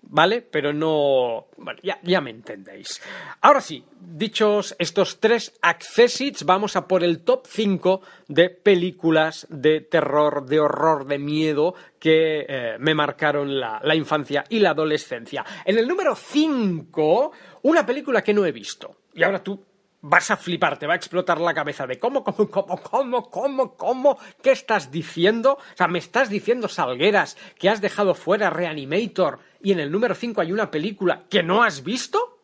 ¿vale? 0.00 0.40
Pero 0.40 0.72
no... 0.72 1.48
Ya, 1.82 1.98
ya 2.02 2.22
me 2.22 2.30
entendéis. 2.30 3.02
Ahora 3.42 3.60
sí, 3.60 3.84
dichos 4.00 4.74
estos 4.78 5.20
tres 5.20 5.58
accessits, 5.60 6.44
vamos 6.44 6.76
a 6.76 6.88
por 6.88 7.04
el 7.04 7.20
top 7.20 7.46
5 7.46 8.00
de 8.28 8.48
películas 8.48 9.46
de 9.50 9.82
terror, 9.82 10.46
de 10.46 10.60
horror, 10.60 11.06
de 11.06 11.18
miedo 11.18 11.74
que 11.98 12.46
eh, 12.48 12.76
me 12.78 12.94
marcaron 12.94 13.60
la, 13.60 13.78
la 13.82 13.94
infancia 13.94 14.44
y 14.48 14.60
la 14.60 14.70
adolescencia. 14.70 15.44
En 15.66 15.78
el 15.78 15.86
número 15.86 16.14
5, 16.16 17.32
una 17.64 17.84
película 17.84 18.22
que 18.22 18.32
no 18.32 18.46
he 18.46 18.52
visto. 18.52 18.96
Y 19.12 19.22
ahora 19.22 19.42
tú 19.42 19.67
vas 20.00 20.30
a 20.30 20.36
flipar, 20.36 20.78
te 20.78 20.86
va 20.86 20.94
a 20.94 20.96
explotar 20.96 21.40
la 21.40 21.54
cabeza 21.54 21.86
de 21.86 21.98
cómo, 21.98 22.24
cómo, 22.24 22.48
cómo, 22.50 22.82
cómo, 22.82 23.30
cómo, 23.30 23.76
cómo, 23.76 24.18
¿qué 24.42 24.52
estás 24.52 24.90
diciendo? 24.90 25.54
O 25.54 25.76
sea, 25.76 25.88
me 25.88 25.98
estás 25.98 26.28
diciendo, 26.28 26.68
Salgueras, 26.68 27.36
que 27.58 27.68
has 27.68 27.80
dejado 27.80 28.14
fuera 28.14 28.50
Reanimator 28.50 29.40
y 29.62 29.72
en 29.72 29.80
el 29.80 29.90
número 29.90 30.14
5 30.14 30.40
hay 30.40 30.52
una 30.52 30.70
película 30.70 31.24
que 31.28 31.42
no 31.42 31.62
has 31.62 31.82
visto? 31.82 32.40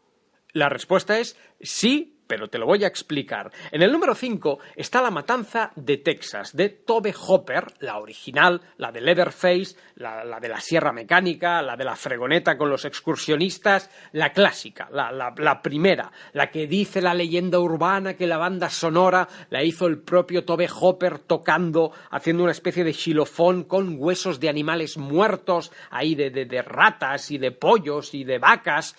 La 0.52 0.68
respuesta 0.68 1.18
es 1.18 1.37
sí, 1.61 2.13
pero 2.26 2.49
te 2.49 2.59
lo 2.59 2.66
voy 2.66 2.85
a 2.85 2.88
explicar. 2.88 3.50
En 3.71 3.83
el 3.83 3.93
número 3.93 4.14
5 4.14 4.59
está 4.76 5.02
La 5.02 5.11
Matanza 5.11 5.73
de 5.76 5.99
Texas, 5.99 6.57
de 6.57 6.69
Tobe 6.69 7.14
Hopper, 7.26 7.75
la 7.81 7.99
original, 7.99 8.61
la 8.78 8.93
de 8.93 9.00
Leatherface, 9.00 9.76
la, 9.97 10.40
de 10.40 10.49
la 10.49 10.61
Sierra 10.61 10.93
Mecánica, 10.93 11.62
la 11.62 11.76
de 11.76 11.85
la 11.85 11.97
fregoneta 11.97 12.57
con 12.57 12.71
los 12.71 12.85
excursionistas, 12.85 13.90
la 14.12 14.33
clásica, 14.33 14.88
la, 14.90 15.12
la, 15.12 15.35
la 15.37 15.62
primera, 15.62 16.11
la 16.33 16.50
que 16.50 16.66
dice 16.66 17.00
la 17.00 17.14
leyenda 17.14 17.59
urbana 17.59 18.14
que 18.14 18.26
la 18.26 18.38
banda 18.38 18.71
sonora 18.71 19.28
la 19.50 19.62
hizo 19.62 19.87
el 19.87 19.99
propio 19.99 20.45
Tobe 20.45 20.69
Hopper 20.81 21.19
tocando, 21.19 21.93
haciendo 22.11 22.43
una 22.43 22.52
especie 22.52 22.85
de 22.85 22.93
xilofón 22.93 23.64
con 23.64 23.97
huesos 23.99 24.40
de 24.40 24.49
animales 24.49 24.97
muertos, 24.97 25.73
ahí 25.90 26.14
de 26.14 26.62
ratas 26.62 27.31
y 27.31 27.38
de 27.38 27.52
pollos 27.52 28.14
y 28.14 28.25
de 28.25 28.38
vacas. 28.38 28.97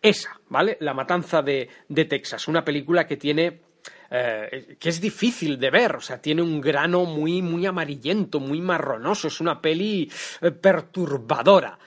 Esa, 0.00 0.40
¿vale? 0.48 0.76
La 0.80 0.94
matanza 0.94 1.42
de, 1.42 1.68
Texas, 2.08 2.48
una 2.48 2.64
película 2.64 3.06
que 3.06 3.16
tiene 3.16 3.62
eh, 4.10 4.76
que 4.78 4.88
es 4.88 5.00
difícil 5.00 5.58
de 5.58 5.70
ver, 5.70 5.96
o 5.96 6.00
sea, 6.00 6.20
tiene 6.20 6.42
un 6.42 6.60
grano 6.60 7.04
muy, 7.04 7.42
muy 7.42 7.66
amarillento, 7.66 8.38
muy 8.38 8.60
marronoso, 8.60 9.28
es 9.28 9.40
una 9.40 9.60
peli 9.60 10.10
eh, 10.40 10.50
perturbadora. 10.50 11.78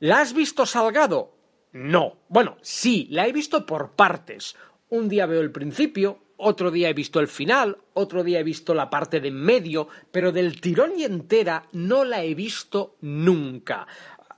¿La 0.00 0.20
has 0.20 0.32
visto 0.32 0.66
Salgado? 0.66 1.36
No. 1.72 2.18
Bueno, 2.28 2.56
sí, 2.62 3.06
la 3.10 3.26
he 3.26 3.32
visto 3.32 3.66
por 3.66 3.92
partes. 3.92 4.56
Un 4.88 5.08
día 5.08 5.26
veo 5.26 5.40
el 5.40 5.52
principio, 5.52 6.20
otro 6.38 6.70
día 6.70 6.90
he 6.90 6.94
visto 6.94 7.20
el 7.20 7.28
final, 7.28 7.78
otro 7.94 8.22
día 8.22 8.40
he 8.40 8.42
visto 8.42 8.74
la 8.74 8.90
parte 8.90 9.20
de 9.20 9.28
en 9.28 9.36
medio, 9.36 9.88
pero 10.10 10.32
del 10.32 10.60
tirón 10.60 10.92
y 10.96 11.04
entera 11.04 11.64
no 11.72 12.04
la 12.04 12.22
he 12.22 12.34
visto 12.34 12.96
nunca. 13.00 13.86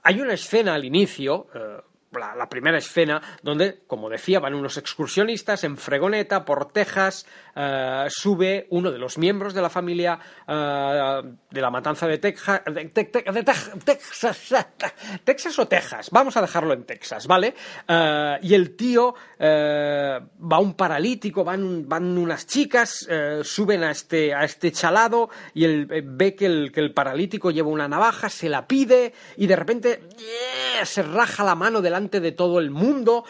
Hay 0.03 0.21
una 0.21 0.33
escena 0.33 0.75
al 0.75 0.85
inicio, 0.85 1.47
eh, 1.53 1.81
la, 2.11 2.49
primera 2.49 2.77
escena 2.77 3.21
donde, 3.43 3.81
como 3.87 4.09
decía, 4.09 4.39
van 4.39 4.55
unos 4.55 4.77
excursionistas 4.77 5.63
en 5.63 5.77
fregoneta 5.77 6.43
por 6.45 6.71
Texas, 6.71 7.25
uh, 7.55 8.09
sube 8.09 8.67
uno 8.71 8.91
de 8.91 8.97
los 8.97 9.17
miembros 9.17 9.53
de 9.53 9.61
la 9.61 9.69
familia 9.69 10.19
uh, 10.47 11.27
de 11.49 11.61
la 11.61 11.69
matanza 11.69 12.07
de, 12.07 12.17
Texas, 12.17 12.61
Texas, 12.93 14.67
Texas 15.23 15.59
o 15.59 15.67
Texas, 15.67 16.09
vamos 16.11 16.35
a 16.37 16.41
dejarlo 16.41 16.73
en 16.73 16.83
Texas, 16.85 17.27
¿vale? 17.27 17.53
Uh, 17.87 18.37
y 18.41 18.53
el 18.53 18.75
tío 18.75 19.13
va 19.39 20.59
un 20.59 20.73
paralítico, 20.73 21.43
van, 21.43 21.87
van 21.87 22.17
unas 22.17 22.45
chicas, 22.45 23.07
suben 23.43 23.83
a 23.83 23.91
este, 23.91 24.33
a 24.33 24.43
este 24.43 24.71
chalado 24.71 25.29
y 25.53 25.65
ve 25.85 26.35
que 26.35 26.45
el, 26.45 26.71
que 26.71 26.79
el 26.79 26.93
paralítico 26.93 27.51
lleva 27.51 27.69
una 27.69 27.87
navaja, 27.87 28.29
se 28.29 28.49
la 28.49 28.67
pide 28.67 29.13
y 29.37 29.47
de 29.47 29.55
repente 29.55 30.01
se 30.83 31.03
raja 31.03 31.43
la 31.43 31.55
mano 31.55 31.81
delante 31.81 31.98
de 32.07 32.31
todo 32.31 32.59
el 32.59 32.71
mundo, 32.71 33.25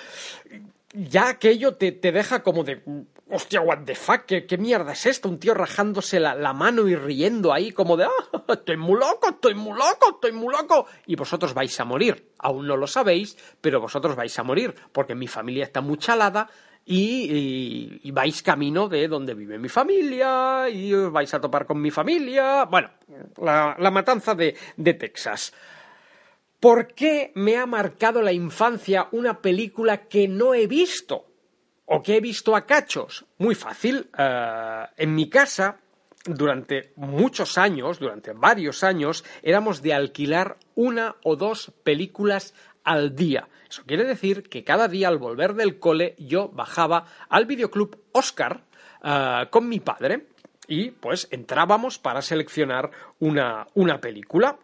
ya 0.94 1.30
aquello 1.30 1.76
te, 1.76 1.92
te 1.92 2.12
deja 2.12 2.44
como 2.44 2.64
de, 2.64 2.82
hostia, 3.30 3.62
what 3.62 3.80
the 3.86 3.96
fuck, 3.96 4.26
¿qué, 4.26 4.58
mierda 4.58 4.94
es 4.94 5.06
esto? 5.06 5.30
Un 5.30 5.40
tío 5.40 5.54
rajándose 5.54 6.20
la, 6.20 6.36
la, 6.36 6.54
mano 6.54 6.88
y 6.88 6.96
riendo 6.96 7.54
ahí 7.54 7.72
como 7.72 7.96
de, 7.96 8.06
ah, 8.06 8.44
estoy 8.48 8.78
muy 8.78 9.00
loco, 9.00 9.30
estoy 9.30 9.54
muy 9.54 9.78
loco, 9.78 10.16
estoy 10.16 10.32
muy 10.32 10.54
loco. 10.54 10.88
Y 11.06 11.16
vosotros 11.16 11.54
vais 11.54 11.80
a 11.80 11.86
morir. 11.86 12.32
Aún 12.40 12.68
no 12.68 12.76
lo 12.76 12.88
sabéis, 12.88 13.38
pero 13.62 13.80
vosotros 13.80 14.16
vais 14.16 14.38
a 14.40 14.44
morir, 14.44 14.74
porque 14.92 15.16
mi 15.16 15.28
familia 15.28 15.64
está 15.64 15.82
muy 15.82 15.98
chalada. 15.98 16.50
Y, 16.86 17.30
y, 17.32 18.00
y, 18.04 18.12
vais 18.12 18.42
camino 18.42 18.88
de 18.88 19.08
donde 19.08 19.36
vive 19.36 19.60
mi 19.60 19.70
familia 19.70 20.68
y 20.70 20.92
os 20.92 21.12
vais 21.12 21.32
a 21.32 21.40
topar 21.40 21.68
con 21.68 21.80
mi 21.80 21.92
familia. 21.92 22.66
Bueno, 22.66 22.90
la, 23.40 23.76
la 23.78 23.92
matanza 23.92 24.34
de, 24.34 24.56
de 24.76 24.94
Texas. 24.96 25.54
¿Por 26.60 26.88
qué 26.88 27.32
me 27.36 27.56
ha 27.56 27.66
marcado 27.66 28.22
la 28.22 28.34
infancia 28.34 29.08
una 29.14 29.42
película 29.42 30.08
que 30.08 30.28
no 30.28 30.54
he 30.54 30.68
visto? 30.68 31.26
¿O 31.86 32.04
que 32.04 32.18
he 32.18 32.20
visto 32.20 32.54
a 32.54 32.66
cachos? 32.66 33.26
Muy 33.38 33.56
fácil. 33.56 34.10
Uh, 34.18 34.86
en 34.98 35.16
mi 35.16 35.30
casa, 35.30 35.80
durante 36.26 36.92
muchos 36.98 37.58
años, 37.58 38.00
durante 38.00 38.34
varios 38.34 38.84
años, 38.84 39.24
éramos 39.42 39.82
de 39.82 39.94
alquilar 39.94 40.58
una 40.76 41.16
o 41.24 41.38
dos 41.38 41.72
películas 41.84 42.54
al 42.84 43.16
día. 43.16 43.48
Eso 43.70 43.84
quiere 43.86 44.04
decir 44.04 44.44
que 44.50 44.66
cada 44.66 44.90
día 44.90 45.08
al 45.08 45.18
volver 45.18 45.54
del 45.54 45.80
cole 45.80 46.16
yo 46.20 46.50
bajaba 46.50 47.06
al 47.30 47.46
videoclub 47.46 48.04
Oscar 48.12 48.66
uh, 49.02 49.50
con 49.50 49.70
mi 49.70 49.80
padre 49.80 50.28
y 50.68 50.92
pues 50.92 51.30
entrábamos 51.32 52.00
para 52.00 52.22
seleccionar 52.22 52.92
una, 53.20 53.66
una 53.76 54.02
película. 54.02 54.60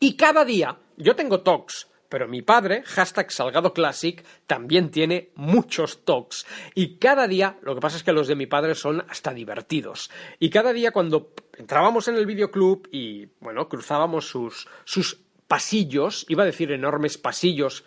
Y 0.00 0.16
cada 0.16 0.44
día 0.44 0.78
yo 0.96 1.16
tengo 1.16 1.40
TOCs, 1.40 1.88
pero 2.08 2.28
mi 2.28 2.42
padre, 2.42 2.82
hashtag 2.84 3.30
Salgado 3.32 3.72
Classic, 3.72 4.24
también 4.46 4.90
tiene 4.90 5.30
muchos 5.34 6.04
TOCs. 6.04 6.46
Y 6.74 6.96
cada 6.98 7.26
día, 7.26 7.58
lo 7.62 7.74
que 7.74 7.80
pasa 7.80 7.96
es 7.96 8.02
que 8.02 8.12
los 8.12 8.28
de 8.28 8.36
mi 8.36 8.46
padre 8.46 8.74
son 8.74 9.04
hasta 9.08 9.34
divertidos. 9.34 10.10
Y 10.38 10.50
cada 10.50 10.72
día 10.72 10.92
cuando 10.92 11.32
entrábamos 11.56 12.08
en 12.08 12.16
el 12.16 12.26
videoclub 12.26 12.88
y, 12.92 13.26
bueno, 13.40 13.68
cruzábamos 13.68 14.28
sus, 14.28 14.68
sus 14.84 15.20
pasillos, 15.48 16.26
iba 16.28 16.42
a 16.42 16.46
decir 16.46 16.72
enormes 16.72 17.18
pasillos 17.18 17.84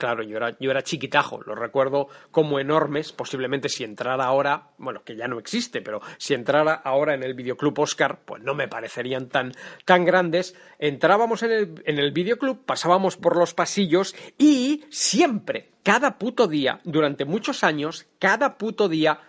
Claro, 0.00 0.22
yo 0.22 0.38
era, 0.38 0.56
yo 0.58 0.70
era 0.70 0.82
chiquitajo, 0.82 1.42
lo 1.42 1.54
recuerdo 1.54 2.08
como 2.30 2.58
enormes, 2.58 3.12
posiblemente 3.12 3.68
si 3.68 3.84
entrara 3.84 4.24
ahora, 4.24 4.70
bueno, 4.78 5.04
que 5.04 5.14
ya 5.14 5.28
no 5.28 5.38
existe, 5.38 5.82
pero 5.82 6.00
si 6.16 6.32
entrara 6.32 6.72
ahora 6.72 7.12
en 7.12 7.22
el 7.22 7.34
videoclub 7.34 7.78
Oscar, 7.78 8.20
pues 8.24 8.42
no 8.42 8.54
me 8.54 8.66
parecerían 8.66 9.28
tan, 9.28 9.52
tan 9.84 10.06
grandes. 10.06 10.56
Entrábamos 10.78 11.42
en 11.42 11.52
el, 11.52 11.82
en 11.84 11.98
el 11.98 12.12
videoclub, 12.12 12.64
pasábamos 12.64 13.18
por 13.18 13.36
los 13.36 13.52
pasillos 13.52 14.16
y 14.38 14.86
siempre, 14.88 15.72
cada 15.82 16.16
puto 16.16 16.46
día, 16.46 16.80
durante 16.84 17.26
muchos 17.26 17.62
años, 17.62 18.06
cada 18.18 18.56
puto 18.56 18.88
día, 18.88 19.20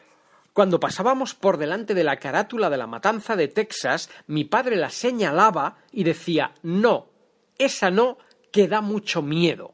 cuando 0.53 0.79
pasábamos 0.79 1.35
por 1.35 1.57
delante 1.57 1.93
de 1.93 2.05
la 2.05 2.15
carátula 2.15 2.69
de 2.69 2.77
la 2.77 2.87
matanza 2.87 3.35
de 3.35 3.49
Texas, 3.49 4.09
mi 4.27 4.45
padre 4.45 4.77
la 4.77 4.89
señalaba 4.89 5.79
y 5.91 6.05
decía, 6.05 6.53
no, 6.63 7.09
esa 7.57 7.91
no, 7.91 8.19
que 8.53 8.69
da 8.69 8.79
mucho 8.79 9.21
miedo. 9.21 9.73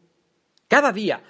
Cada 0.68 0.92
día, 0.92 1.24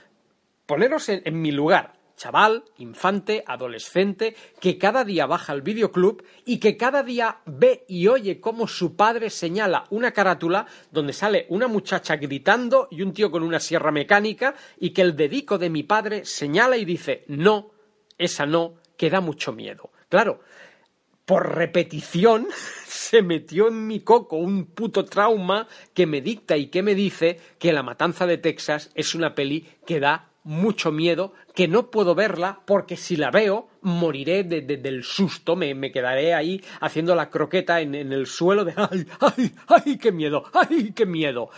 poneros 0.65 1.10
en, 1.10 1.41
mi 1.41 1.52
lugar, 1.52 1.93
chaval, 2.15 2.63
infante, 2.78 3.43
adolescente, 3.45 4.36
que 4.60 4.80
cada 4.80 5.04
día 5.04 5.28
baja 5.28 5.54
al 5.54 5.62
videoclub 5.62 6.23
y 6.43 6.60
que 6.60 6.76
cada 6.76 7.04
día 7.04 7.41
ve 7.45 7.86
y 7.88 8.08
oye 8.08 8.41
cómo 8.41 8.67
su 8.67 8.95
padre 8.95 9.30
señala 9.30 9.86
una 9.91 10.12
carátula 10.12 10.65
donde 10.91 11.13
sale 11.13 11.45
una 11.50 11.67
muchacha 11.67 12.15
gritando 12.15 12.88
y 12.89 13.04
un 13.04 13.13
tío 13.13 13.30
con 13.30 13.43
una 13.43 13.60
sierra 13.60 13.91
mecánica 13.91 14.56
y 14.80 14.89
que 14.89 15.04
el 15.04 15.15
dedico 15.15 15.60
de 15.60 15.69
mi 15.69 15.84
padre 15.84 16.26
señala 16.26 16.78
y 16.78 16.86
dice, 16.86 17.23
no, 17.28 17.71
esa 18.17 18.47
no, 18.47 18.76
que 18.97 19.12
da 19.12 19.21
mucho 19.21 19.54
miedo. 19.54 19.91
Claro, 20.10 20.41
por 21.28 21.56
repetición 21.56 22.48
se 22.88 23.22
metió 23.22 23.68
en 23.68 23.86
mi 23.86 24.00
coco 24.00 24.38
un 24.38 24.66
puto 24.66 25.06
trauma 25.06 25.68
que 25.94 26.08
me 26.08 26.22
dicta 26.22 26.58
y 26.58 26.68
que 26.68 26.82
me 26.82 26.96
dice 26.96 27.40
que 27.60 27.74
La 27.74 27.84
Matanza 27.84 28.26
de 28.26 28.40
Texas 28.40 28.90
es 28.96 29.13
una 29.13 29.36
peli 29.36 29.68
que 29.86 30.00
da 30.00 30.32
mucho 30.44 30.94
miedo, 30.94 31.34
que 31.54 31.68
no 31.68 31.92
puedo 31.92 32.16
verla 32.16 32.62
porque 32.66 32.96
si 32.96 33.18
la 33.18 33.30
veo 33.30 33.68
moriré 33.82 34.46
de, 34.46 34.62
de, 34.62 34.78
del 34.78 35.04
susto, 35.04 35.58
me, 35.58 35.76
me, 35.76 35.92
quedaré 35.92 36.34
ahí 36.34 36.63
haciendo 36.80 37.13
la 37.16 37.30
croqueta 37.30 37.82
en, 37.82 37.94
en, 37.94 38.13
el 38.13 38.28
suelo 38.28 38.63
de 38.63 38.74
¡ay, 38.78 39.06
ay, 39.20 39.52
ay, 39.68 39.98
qué 39.98 40.13
miedo! 40.13 40.46
¡ay, 40.54 40.94
qué 40.94 41.06
miedo! 41.06 41.50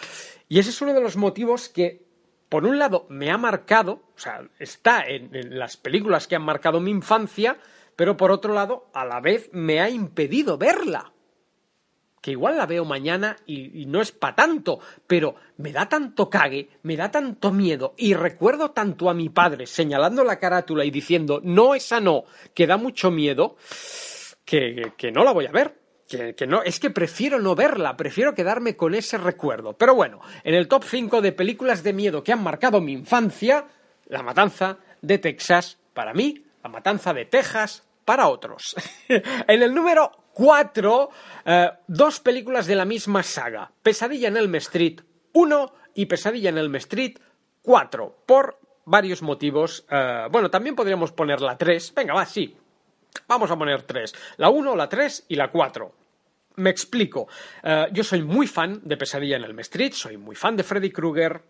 Y 0.47 0.57
ese 0.57 0.71
es 0.71 0.81
uno 0.81 0.95
de 0.95 1.01
los 1.01 1.17
motivos 1.17 1.69
que, 1.69 2.03
por 2.49 2.65
un 2.65 2.79
lado, 2.79 3.05
me 3.09 3.29
ha 3.29 3.37
marcado, 3.37 4.01
o 4.15 4.19
sea, 4.19 4.41
está 4.57 5.03
en, 5.03 5.35
en 5.35 5.59
las 5.59 5.77
películas 5.77 6.27
que 6.27 6.35
han 6.35 6.43
marcado 6.43 6.79
mi 6.79 6.89
infancia, 6.89 7.59
pero 7.99 8.15
por 8.15 8.31
otro 8.31 8.53
lado, 8.53 8.89
a 8.93 9.03
la 9.03 9.19
vez 9.19 9.49
me 9.51 9.81
ha 9.81 9.89
impedido 9.89 10.57
verla. 10.57 11.11
Que 12.21 12.31
igual 12.31 12.55
la 12.55 12.65
veo 12.65 12.85
mañana 12.85 13.35
y, 13.45 13.85
no 13.87 13.99
es 13.99 14.13
para 14.13 14.35
tanto, 14.35 14.79
pero 15.05 15.35
me 15.57 15.73
da 15.73 15.89
tanto 15.89 16.29
cague, 16.29 16.69
me 16.83 16.95
da 16.95 17.11
tanto 17.11 17.51
miedo 17.51 17.95
y 17.97 18.13
recuerdo 18.13 18.71
tanto 18.71 19.09
a 19.09 19.13
mi 19.13 19.27
padre 19.27 19.67
señalando 19.67 20.23
la 20.23 20.39
carátula 20.39 20.85
y 20.85 20.91
diciendo 20.91 21.41
no, 21.43 21.75
esa 21.75 21.99
no, 21.99 22.23
que 22.53 22.67
da 22.67 22.77
mucho 22.77 23.11
miedo, 23.11 23.57
que, 24.45 24.93
que 24.95 25.11
no 25.11 25.25
la 25.25 25.33
voy 25.33 25.47
a 25.47 25.51
ver. 25.51 25.77
que, 26.07 26.35
que 26.35 26.47
no, 26.47 26.63
es 26.63 26.79
que 26.79 26.91
prefiero 26.91 27.37
no 27.37 27.53
verla, 27.53 27.97
prefiero 27.97 28.33
quedarme 28.33 28.77
con 28.77 28.95
ese 28.95 29.17
recuerdo. 29.17 29.73
Pero 29.73 29.93
bueno, 29.93 30.21
en 30.45 30.55
el 30.55 30.69
top 30.69 30.85
5 30.85 31.19
de 31.19 31.33
películas 31.33 31.83
de 31.83 31.91
miedo 31.91 32.23
que 32.23 32.31
han 32.31 32.43
marcado 32.43 32.79
mi 32.79 32.93
infancia, 32.93 33.67
La 34.05 34.23
Matanza 34.23 34.77
de 35.01 35.17
Texas, 35.17 35.79
para 35.93 36.13
mí, 36.13 36.45
La 36.63 36.69
Matanza 36.69 37.13
de 37.13 37.25
Texas, 37.25 37.88
para 38.09 38.27
otros. 38.27 38.75
en 39.07 39.61
el 39.61 39.71
número 39.71 40.09
4, 40.33 41.09
eh, 41.45 41.69
dos 41.85 42.19
películas 42.19 42.65
de 42.65 42.73
la 42.73 42.83
misma 42.83 43.21
saga, 43.21 43.71
Pesadilla 43.83 44.29
en 44.29 44.37
Elm 44.37 44.55
Street 44.55 45.01
1 45.33 45.73
y 45.93 46.07
Pesadilla 46.07 46.49
en 46.49 46.57
Elm 46.57 46.75
Street 46.77 47.19
4, 47.61 48.23
por 48.25 48.57
varios 48.85 49.21
motivos. 49.21 49.85
Eh, 49.91 50.25
bueno, 50.31 50.49
también 50.49 50.75
podríamos 50.75 51.11
poner 51.11 51.39
la 51.39 51.55
3. 51.55 51.93
Venga, 51.93 52.15
va, 52.15 52.25
sí. 52.25 52.57
Vamos 53.27 53.51
a 53.51 53.55
poner 53.55 53.83
3. 53.83 54.15
La 54.37 54.49
1, 54.49 54.75
la 54.75 54.89
3 54.89 55.25
y 55.27 55.35
la 55.35 55.51
4. 55.51 55.93
Me 56.55 56.71
explico. 56.71 57.27
Eh, 57.61 57.89
yo 57.91 58.03
soy 58.03 58.23
muy 58.23 58.47
fan 58.47 58.81
de 58.83 58.97
Pesadilla 58.97 59.37
en 59.37 59.43
Elm 59.43 59.59
Street, 59.59 59.91
soy 59.93 60.17
muy 60.17 60.35
fan 60.35 60.57
de 60.57 60.63
Freddy 60.63 60.89
Krueger, 60.89 61.43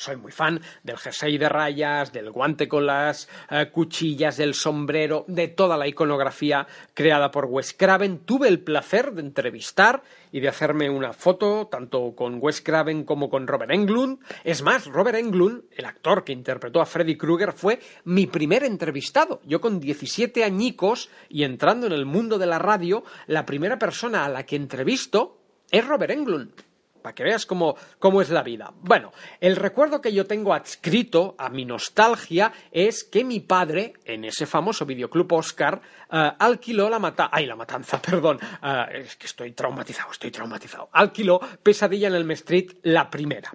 soy 0.00 0.16
muy 0.16 0.32
fan 0.32 0.60
del 0.82 0.96
jersey 0.96 1.36
de 1.36 1.48
rayas, 1.48 2.10
del 2.10 2.30
guante 2.30 2.68
con 2.68 2.86
las 2.86 3.28
eh, 3.50 3.68
cuchillas, 3.70 4.38
del 4.38 4.54
sombrero, 4.54 5.26
de 5.28 5.48
toda 5.48 5.76
la 5.76 5.86
iconografía 5.86 6.66
creada 6.94 7.30
por 7.30 7.44
Wes 7.44 7.74
Craven. 7.74 8.20
Tuve 8.20 8.48
el 8.48 8.60
placer 8.60 9.12
de 9.12 9.20
entrevistar 9.20 10.02
y 10.32 10.40
de 10.40 10.48
hacerme 10.48 10.88
una 10.88 11.12
foto 11.12 11.68
tanto 11.70 12.14
con 12.16 12.38
Wes 12.40 12.62
Craven 12.62 13.04
como 13.04 13.28
con 13.28 13.46
Robert 13.46 13.72
Englund. 13.72 14.20
Es 14.42 14.62
más, 14.62 14.86
Robert 14.86 15.18
Englund, 15.18 15.64
el 15.76 15.84
actor 15.84 16.24
que 16.24 16.32
interpretó 16.32 16.80
a 16.80 16.86
Freddy 16.86 17.16
Krueger, 17.16 17.52
fue 17.52 17.78
mi 18.04 18.26
primer 18.26 18.64
entrevistado. 18.64 19.42
Yo 19.44 19.60
con 19.60 19.80
17 19.80 20.44
añicos 20.44 21.10
y 21.28 21.44
entrando 21.44 21.86
en 21.86 21.92
el 21.92 22.06
mundo 22.06 22.38
de 22.38 22.46
la 22.46 22.58
radio, 22.58 23.04
la 23.26 23.44
primera 23.44 23.78
persona 23.78 24.24
a 24.24 24.30
la 24.30 24.46
que 24.46 24.56
entrevisto 24.56 25.36
es 25.70 25.86
Robert 25.86 26.12
Englund 26.12 26.69
para 27.00 27.14
que 27.14 27.24
veas 27.24 27.46
cómo, 27.46 27.76
cómo, 27.98 28.20
es 28.20 28.30
la 28.30 28.42
vida. 28.42 28.72
Bueno, 28.80 29.12
el 29.40 29.56
recuerdo 29.56 30.00
que 30.00 30.12
yo 30.12 30.26
tengo 30.26 30.52
adscrito 30.54 31.34
a 31.38 31.48
mi 31.48 31.64
nostalgia 31.64 32.52
es 32.70 33.04
que 33.04 33.24
mi 33.24 33.40
padre, 33.40 33.94
en 34.04 34.24
ese 34.24 34.46
famoso 34.46 34.86
videoclub 34.86 35.32
Oscar, 35.32 35.80
uh, 36.12 36.16
alquiló 36.38 36.88
la 36.88 36.98
matanza. 36.98 37.30
Ay, 37.32 37.46
la 37.46 37.56
matanza, 37.56 38.00
perdón. 38.02 38.38
Uh, 38.62 38.90
es 38.92 39.16
que 39.16 39.26
estoy 39.26 39.52
traumatizado, 39.52 40.10
estoy 40.12 40.30
traumatizado. 40.30 40.88
Alquiló 40.92 41.40
Pesadilla 41.62 42.08
en 42.08 42.14
el 42.14 42.30
Street, 42.30 42.72
la 42.82 43.10
primera 43.10 43.52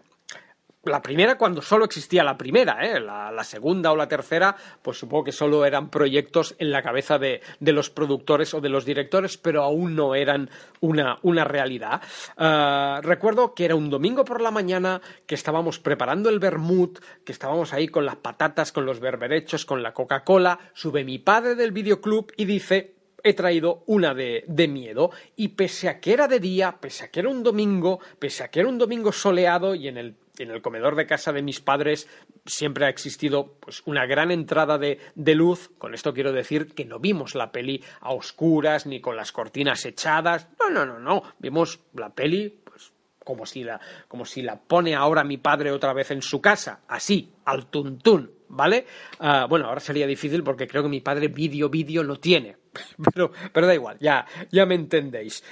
la 0.86 1.02
primera 1.02 1.38
cuando 1.38 1.62
solo 1.62 1.86
existía 1.86 2.24
la 2.24 2.38
primera, 2.38 2.86
¿eh? 2.86 3.00
la, 3.00 3.44
segunda 3.44 3.92
o 3.92 3.96
la 3.96 4.08
tercera, 4.08 4.56
pues 4.82 4.98
supongo 4.98 5.26
que 5.26 5.32
solo 5.32 5.66
eran 5.66 5.90
proyectos 5.90 6.56
en 6.58 6.72
la 6.72 6.82
cabeza 6.82 7.20
de, 7.20 7.42
los 7.60 7.90
productores 7.90 8.54
o 8.54 8.62
de 8.62 8.70
los 8.70 8.86
directores, 8.86 9.38
pero 9.38 9.64
aún 9.64 9.96
no 9.96 10.16
eran 10.16 10.50
una, 10.82 11.20
una 11.22 11.44
realidad. 11.44 12.02
Uh, 12.38 13.02
recuerdo 13.02 13.54
que 13.54 13.66
era 13.66 13.76
un 13.76 13.90
domingo 13.90 14.26
por 14.26 14.42
la 14.42 14.52
mañana, 14.52 15.02
que 15.26 15.36
estábamos 15.36 15.80
preparando 15.80 16.30
el 16.30 16.40
vermut, 16.40 17.00
que 17.24 17.32
estábamos 17.32 17.74
ahí 17.74 17.88
con 17.88 18.06
las 18.06 18.18
patatas, 18.18 18.72
con 18.72 18.86
los 18.86 19.00
berberechos, 19.00 19.66
con 19.66 19.84
la 19.84 19.94
Coca-Cola, 19.94 20.60
sube 20.74 21.04
mi 21.04 21.20
padre 21.20 21.56
del 21.56 21.72
videoclub 21.72 22.32
y 22.38 22.46
dice, 22.46 22.96
he 23.24 23.34
traído 23.34 23.84
una 23.88 24.14
de, 24.14 24.44
de, 24.48 24.68
miedo. 24.68 25.12
Y 25.36 25.50
pese 25.50 25.90
a 25.90 26.00
que 26.00 26.14
era 26.14 26.28
de 26.28 26.40
día, 26.40 26.78
pese 26.80 27.06
a 27.06 27.08
que 27.10 27.22
era 27.22 27.30
un 27.30 27.44
domingo, 27.44 28.00
pese 28.20 28.44
a 28.44 28.50
que 28.50 28.60
era 28.60 28.70
un 28.70 28.78
domingo 28.78 29.12
soleado 29.12 29.74
y 29.74 29.88
en 29.88 29.98
el 29.98 30.16
en 30.40 30.52
el 30.52 30.62
comedor 30.62 30.96
de 30.96 31.08
casa 31.08 31.32
de 31.32 31.42
mis 31.42 31.60
padres 31.60 32.08
siempre 32.46 32.86
ha 32.86 32.90
existido 32.90 33.54
pues 33.60 33.82
una 33.86 34.06
gran 34.06 34.32
entrada 34.32 34.78
de, 34.78 35.00
de, 35.16 35.36
luz. 35.36 35.72
Con 35.78 35.94
esto 35.94 36.14
quiero 36.14 36.32
decir 36.32 36.74
que 36.74 36.86
no 36.86 37.00
vimos 37.00 37.36
la 37.36 37.52
peli 37.52 37.84
a 38.02 38.14
oscuras 38.14 38.86
ni 38.86 39.02
con 39.02 39.16
las 39.16 39.32
cortinas 39.32 39.86
echadas. 39.86 40.48
No, 40.60 40.70
no, 40.70 40.86
no, 40.86 41.00
no. 41.00 41.24
Vimos 41.40 41.80
la 41.94 42.10
peli 42.10 42.62
pues 42.64 42.92
como 43.24 43.46
si 43.46 43.64
la, 43.64 43.80
como 44.08 44.26
si 44.26 44.42
la 44.42 44.60
pone 44.60 44.96
ahora 44.96 45.24
mi 45.24 45.38
padre 45.38 45.72
otra 45.72 45.94
vez 45.94 46.12
en 46.12 46.22
su 46.22 46.40
casa, 46.42 46.82
así, 46.88 47.34
al 47.46 47.68
tuntún, 47.68 48.32
¿vale? 48.50 48.86
Uh, 49.20 49.48
bueno, 49.50 49.66
ahora 49.66 49.80
sería 49.80 50.06
difícil 50.06 50.44
porque 50.44 50.68
creo 50.68 50.84
que 50.84 50.90
mi 50.90 51.02
padre 51.02 51.28
vídeo, 51.28 51.70
vídeo 51.70 52.04
no 52.04 52.18
tiene. 52.18 52.58
pero, 53.14 53.32
pero 53.52 53.68
da 53.68 53.74
igual, 53.74 53.98
ya, 54.00 54.26
ya 54.52 54.66
me 54.66 54.76
entendéis. 54.76 55.44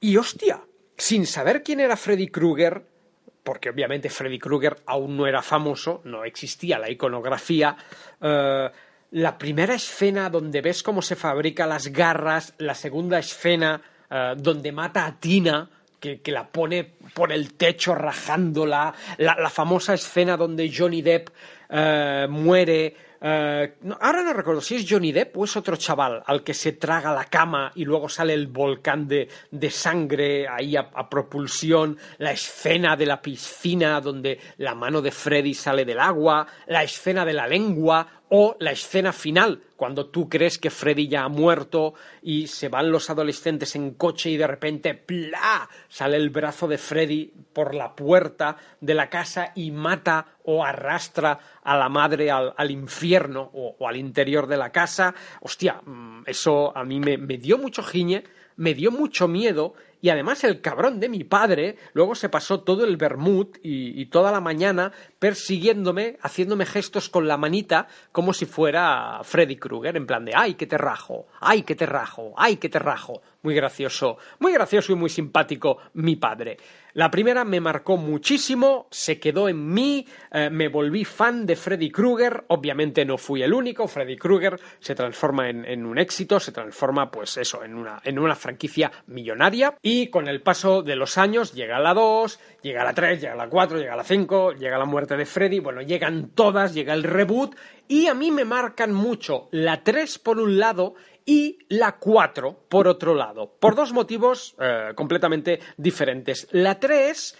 Y 0.00 0.16
hostia, 0.16 0.62
sin 0.96 1.26
saber 1.26 1.62
quién 1.62 1.80
era 1.80 1.96
Freddy 1.96 2.28
Krueger, 2.28 2.84
porque 3.48 3.70
obviamente 3.70 4.10
Freddy 4.10 4.38
Krueger 4.38 4.76
aún 4.84 5.16
no 5.16 5.26
era 5.26 5.40
famoso, 5.40 6.02
no 6.04 6.22
existía 6.22 6.78
la 6.78 6.90
iconografía. 6.90 7.74
Eh, 8.20 8.70
la 9.12 9.38
primera 9.38 9.72
escena 9.72 10.28
donde 10.28 10.60
ves 10.60 10.82
cómo 10.82 11.00
se 11.00 11.16
fabrica 11.16 11.66
las 11.66 11.86
garras, 11.86 12.52
la 12.58 12.74
segunda 12.74 13.18
escena 13.18 13.80
eh, 14.10 14.34
donde 14.36 14.70
mata 14.70 15.06
a 15.06 15.18
Tina, 15.18 15.66
que, 15.98 16.20
la 16.26 16.46
pone 16.46 16.92
por 17.14 17.32
el 17.32 17.54
techo 17.54 17.94
rajándola, 17.94 18.92
la, 19.16 19.48
famosa 19.48 19.94
escena 19.94 20.36
donde 20.36 20.70
Johnny 20.70 21.00
Depp 21.00 21.30
eh, 21.70 22.26
muere 22.28 22.94
eh, 23.20 23.74
ahora 24.00 24.22
no 24.22 24.32
recuerdo 24.32 24.60
si 24.60 24.76
es 24.76 24.86
Johnny 24.88 25.10
Depp 25.10 25.36
o 25.36 25.44
es 25.44 25.56
otro 25.56 25.76
chaval 25.76 26.22
al 26.24 26.44
que 26.44 26.54
se 26.54 26.72
traga 26.72 27.12
la 27.12 27.24
cama 27.24 27.72
y 27.74 27.84
luego 27.84 28.08
sale 28.08 28.34
el 28.34 28.46
volcán 28.46 29.08
de, 29.08 29.28
sangre 29.70 30.46
ahí 30.48 30.76
a, 30.76 31.08
propulsión, 31.08 31.98
la 32.18 32.32
escena 32.32 32.96
de 32.96 33.06
la 33.06 33.20
piscina 33.20 34.00
donde 34.00 34.38
la 34.58 34.74
mano 34.74 35.02
de 35.02 35.10
Freddy 35.10 35.54
sale 35.54 35.84
del 35.84 35.98
agua, 35.98 36.46
la 36.66 36.82
escena 36.82 37.24
de 37.24 37.32
la 37.32 37.46
lengua 37.46 38.17
o 38.30 38.56
la 38.58 38.72
escena 38.72 39.12
final, 39.12 39.62
cuando 39.76 40.06
tú 40.06 40.28
crees 40.28 40.58
que 40.58 40.70
Freddy 40.70 41.08
ya 41.08 41.24
ha 41.24 41.28
muerto 41.28 41.94
y 42.22 42.48
se 42.48 42.68
van 42.68 42.90
los 42.90 43.10
adolescentes 43.10 43.76
en 43.76 43.94
coche 43.94 44.30
y 44.30 44.36
de 44.36 44.46
repente 44.46 44.94
¡plá! 44.94 45.68
sale 45.88 46.16
el 46.16 46.30
brazo 46.30 46.68
de 46.68 46.78
Freddy 46.78 47.32
por 47.52 47.74
la 47.74 47.94
puerta 47.94 48.56
de 48.80 48.94
la 48.94 49.08
casa 49.08 49.52
y 49.54 49.70
mata 49.70 50.26
o 50.44 50.64
arrastra 50.64 51.38
a 51.62 51.76
la 51.76 51.88
madre 51.88 52.30
al, 52.30 52.70
infierno 52.70 53.50
o, 53.54 53.86
al 53.86 53.96
interior 53.96 54.46
de 54.46 54.56
la 54.56 54.70
casa. 54.70 55.14
Hostia, 55.40 55.80
mm, 55.84 56.22
eso 56.26 56.76
a 56.76 56.84
mí 56.84 57.00
me, 57.00 57.18
me 57.18 57.38
dio 57.38 57.58
mucho 57.58 57.82
giñe, 57.82 58.24
me 58.56 58.74
dio 58.74 58.90
mucho 58.90 59.28
miedo 59.28 59.74
y 60.00 60.10
además 60.10 60.44
el 60.44 60.60
cabrón 60.60 61.00
de 61.00 61.08
mi 61.08 61.24
padre 61.24 61.76
luego 61.92 62.14
se 62.14 62.28
pasó 62.28 62.60
todo 62.60 62.84
el 62.84 62.96
vermut 62.96 63.58
y, 63.62 64.06
toda 64.06 64.32
la 64.32 64.40
mañana 64.40 64.92
persiguiéndome, 65.18 66.18
haciéndome 66.22 66.64
gestos 66.64 67.08
con 67.08 67.28
la 67.28 67.36
manita 67.36 67.88
como 68.12 68.32
si 68.32 68.46
fuera 68.46 69.20
Freddy 69.22 69.56
Krueger, 69.56 69.96
en 69.96 70.06
plan 70.06 70.24
de 70.24 70.32
¡ay, 70.34 70.54
que 70.54 70.66
te 70.66 70.78
rajo! 70.78 71.26
¡ay, 71.40 71.62
que 71.62 71.74
te 71.74 71.84
rajo! 71.84 72.32
¡ay, 72.36 72.56
que 72.56 72.68
te 72.68 72.78
rajo! 72.78 73.20
Muy 73.42 73.54
gracioso, 73.54 74.18
muy 74.40 74.52
gracioso 74.52 74.92
y 74.92 74.96
muy 74.96 75.10
simpático 75.10 75.78
mi 75.94 76.16
padre. 76.16 76.56
La 76.94 77.10
primera 77.10 77.44
me 77.44 77.60
marcó 77.60 77.96
muchísimo, 77.96 78.88
se 78.90 79.20
quedó 79.20 79.48
en 79.48 79.72
mí, 79.72 80.04
eh, 80.32 80.50
me 80.50 80.66
volví 80.66 81.04
fan 81.04 81.46
de 81.46 81.54
Freddy 81.54 81.90
Krueger, 81.90 82.44
obviamente 82.48 83.04
no 83.04 83.16
fui 83.16 83.42
el 83.42 83.54
único, 83.54 83.86
Freddy 83.86 84.16
Krueger 84.16 84.58
se 84.80 84.96
transforma 84.96 85.48
en, 85.48 85.86
un 85.86 85.96
éxito, 85.98 86.40
se 86.40 86.50
transforma 86.50 87.08
pues 87.10 87.36
eso, 87.36 87.62
en 87.62 87.76
una, 87.76 88.00
en 88.02 88.18
una 88.18 88.34
franquicia 88.34 88.90
millonaria 89.06 89.76
y 89.88 90.08
con 90.08 90.28
el 90.28 90.42
paso 90.42 90.82
de 90.82 90.96
los 90.96 91.16
años 91.16 91.54
llega 91.54 91.78
la 91.78 91.94
2, 91.94 92.38
llega 92.60 92.84
la 92.84 92.92
3, 92.92 93.22
llega 93.22 93.34
la 93.34 93.48
4, 93.48 93.78
llega 93.78 93.96
la 93.96 94.04
5, 94.04 94.52
llega 94.52 94.76
la 94.76 94.84
muerte 94.84 95.16
de 95.16 95.24
Freddy, 95.24 95.60
bueno, 95.60 95.80
llegan 95.80 96.28
todas, 96.34 96.74
llega 96.74 96.92
el 96.92 97.04
reboot 97.04 97.56
y 97.88 98.06
a 98.06 98.12
mí 98.12 98.30
me 98.30 98.44
marcan 98.44 98.92
mucho 98.92 99.48
la 99.50 99.82
3 99.82 100.18
por 100.18 100.40
un 100.40 100.58
lado 100.58 100.94
y 101.24 101.60
la 101.68 101.92
4 101.92 102.66
por 102.68 102.86
otro 102.86 103.14
lado, 103.14 103.56
por 103.58 103.74
dos 103.74 103.94
motivos 103.94 104.54
eh, 104.60 104.92
completamente 104.94 105.58
diferentes. 105.78 106.48
La 106.50 106.78
3 106.78 107.38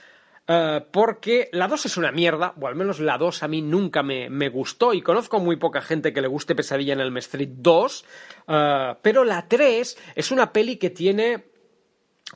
eh, 0.51 0.81
porque 0.91 1.51
la 1.53 1.69
2 1.69 1.85
es 1.85 1.99
una 1.99 2.11
mierda, 2.11 2.55
o 2.59 2.67
al 2.67 2.75
menos 2.75 2.99
la 2.99 3.19
2 3.19 3.43
a 3.43 3.49
mí 3.49 3.61
nunca 3.61 4.03
me, 4.03 4.31
me, 4.31 4.49
gustó 4.49 4.95
y 4.95 5.03
conozco 5.03 5.39
muy 5.39 5.57
poca 5.57 5.83
gente 5.83 6.15
que 6.15 6.23
le 6.23 6.29
guste 6.29 6.55
Pesadilla 6.55 6.95
en 6.95 7.01
el 7.01 7.15
Street 7.19 7.51
2, 7.57 8.05
eh, 8.49 8.95
pero 9.03 9.25
la 9.25 9.47
3 9.47 9.99
es 10.15 10.31
una 10.31 10.51
peli 10.51 10.77
que 10.77 10.89
tiene 10.89 11.48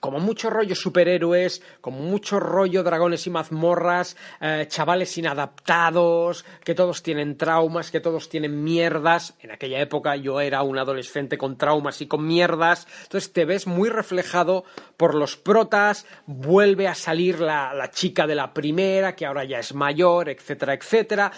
como 0.01 0.21
mucho 0.21 0.49
rollo 0.49 0.75
superhéroes, 0.75 1.63
como 1.81 2.01
mucho 2.01 2.41
rollo 2.41 2.83
dragones 2.83 3.27
y 3.27 3.31
mazmorras, 3.31 4.17
eh, 4.41 4.67
chavales 4.69 5.17
inadaptados, 5.19 6.45
que 6.65 6.75
todos 6.75 7.03
tienen 7.03 7.37
traumas, 7.37 7.91
que 7.91 8.01
todos 8.01 8.29
tienen 8.29 8.65
mierdas. 8.65 9.35
En 9.41 9.51
aquella 9.51 9.81
época 9.81 10.17
yo 10.17 10.41
era 10.41 10.63
un 10.63 10.79
adolescente 10.79 11.37
con 11.37 11.59
traumas 11.59 12.01
y 12.01 12.07
con 12.07 12.27
mierdas. 12.27 12.87
Entonces 13.03 13.33
te 13.33 13.45
ves 13.45 13.67
muy 13.67 13.91
reflejado 13.91 14.65
por 14.97 15.15
los 15.15 15.37
protas, 15.37 16.07
vuelve 16.27 16.89
a 16.89 16.95
salir 16.95 17.41
la, 17.41 17.75
la 17.75 17.91
chica 17.91 18.27
de 18.27 18.35
la 18.35 18.55
primera, 18.55 19.15
que 19.15 19.27
ahora 19.27 19.45
ya 19.45 19.59
es 19.59 19.75
mayor, 19.75 20.31
etcétera, 20.31 20.75
etcétera. 20.75 21.31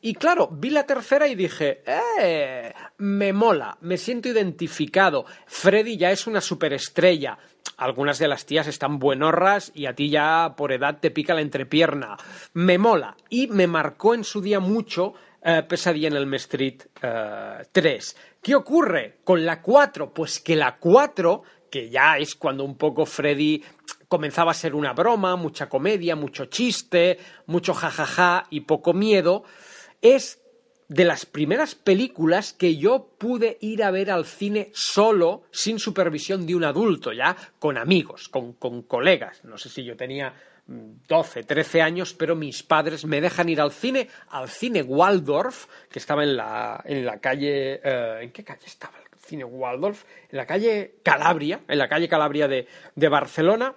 Y 0.00 0.14
claro, 0.14 0.48
vi 0.52 0.70
la 0.70 0.86
tercera 0.86 1.26
y 1.26 1.34
dije, 1.34 1.82
¡eh! 1.86 2.72
Me 2.98 3.32
mola, 3.32 3.76
me 3.80 3.96
siento 3.96 4.28
identificado. 4.28 5.24
Freddy 5.46 5.96
ya 5.96 6.10
es 6.10 6.26
una 6.26 6.40
superestrella 6.40 7.38
algunas 7.76 8.18
de 8.18 8.28
las 8.28 8.46
tías 8.46 8.66
están 8.66 8.98
buenorras 8.98 9.72
y 9.74 9.86
a 9.86 9.94
ti 9.94 10.10
ya 10.10 10.54
por 10.56 10.72
edad 10.72 10.98
te 11.00 11.10
pica 11.10 11.34
la 11.34 11.42
entrepierna. 11.42 12.16
Me 12.54 12.78
mola 12.78 13.16
y 13.28 13.48
me 13.48 13.66
marcó 13.66 14.14
en 14.14 14.24
su 14.24 14.40
día 14.40 14.60
mucho 14.60 15.14
eh, 15.42 15.62
Pesadilla 15.68 16.08
en 16.08 16.16
el 16.16 16.34
Street 16.34 16.82
3. 17.00 17.04
Eh, 17.04 18.20
¿Qué 18.42 18.54
ocurre 18.54 19.18
con 19.24 19.44
la 19.44 19.60
4? 19.60 20.12
Pues 20.12 20.40
que 20.40 20.56
la 20.56 20.76
4 20.76 21.42
que 21.70 21.90
ya 21.90 22.16
es 22.18 22.34
cuando 22.34 22.64
un 22.64 22.76
poco 22.76 23.06
Freddy 23.06 23.62
comenzaba 24.08 24.52
a 24.52 24.54
ser 24.54 24.74
una 24.74 24.92
broma, 24.92 25.36
mucha 25.36 25.68
comedia, 25.68 26.16
mucho 26.16 26.46
chiste, 26.46 27.18
mucho 27.46 27.74
jajaja 27.74 28.46
y 28.50 28.60
poco 28.60 28.94
miedo, 28.94 29.44
es 30.00 30.40
de 30.88 31.04
las 31.04 31.26
primeras 31.26 31.74
películas 31.74 32.52
que 32.52 32.76
yo 32.76 33.08
pude 33.18 33.58
ir 33.60 33.82
a 33.82 33.90
ver 33.90 34.10
al 34.10 34.24
cine 34.24 34.70
solo, 34.72 35.42
sin 35.50 35.78
supervisión 35.78 36.46
de 36.46 36.54
un 36.54 36.64
adulto, 36.64 37.12
ya 37.12 37.36
con 37.58 37.76
amigos, 37.76 38.28
con, 38.28 38.52
colegas. 38.82 39.44
No 39.44 39.58
sé 39.58 39.68
si 39.68 39.84
yo 39.84 39.96
tenía 39.96 40.32
12, 40.66 41.42
13 41.44 41.82
años, 41.82 42.14
pero 42.14 42.36
mis 42.36 42.62
padres 42.62 43.04
me 43.04 43.20
dejan 43.20 43.48
ir 43.48 43.60
al 43.60 43.72
cine, 43.72 44.08
al 44.28 44.48
cine 44.48 44.82
Waldorf, 44.82 45.66
que 45.90 45.98
estaba 45.98 46.22
en 46.22 46.36
la, 46.36 46.82
en 46.84 47.04
la 47.04 47.18
calle... 47.18 47.80
eh, 47.82 48.18
¿En 48.22 48.32
qué 48.32 48.44
calle 48.44 48.66
estaba 48.66 48.98
el 48.98 49.18
cine 49.18 49.44
Waldorf? 49.44 50.04
En 50.30 50.36
la 50.36 50.46
calle 50.46 50.96
Calabria, 51.02 51.60
en 51.66 51.78
la 51.78 51.88
calle 51.88 52.08
Calabria 52.08 52.48
de, 52.48 52.66
de 52.94 53.08
Barcelona. 53.08 53.74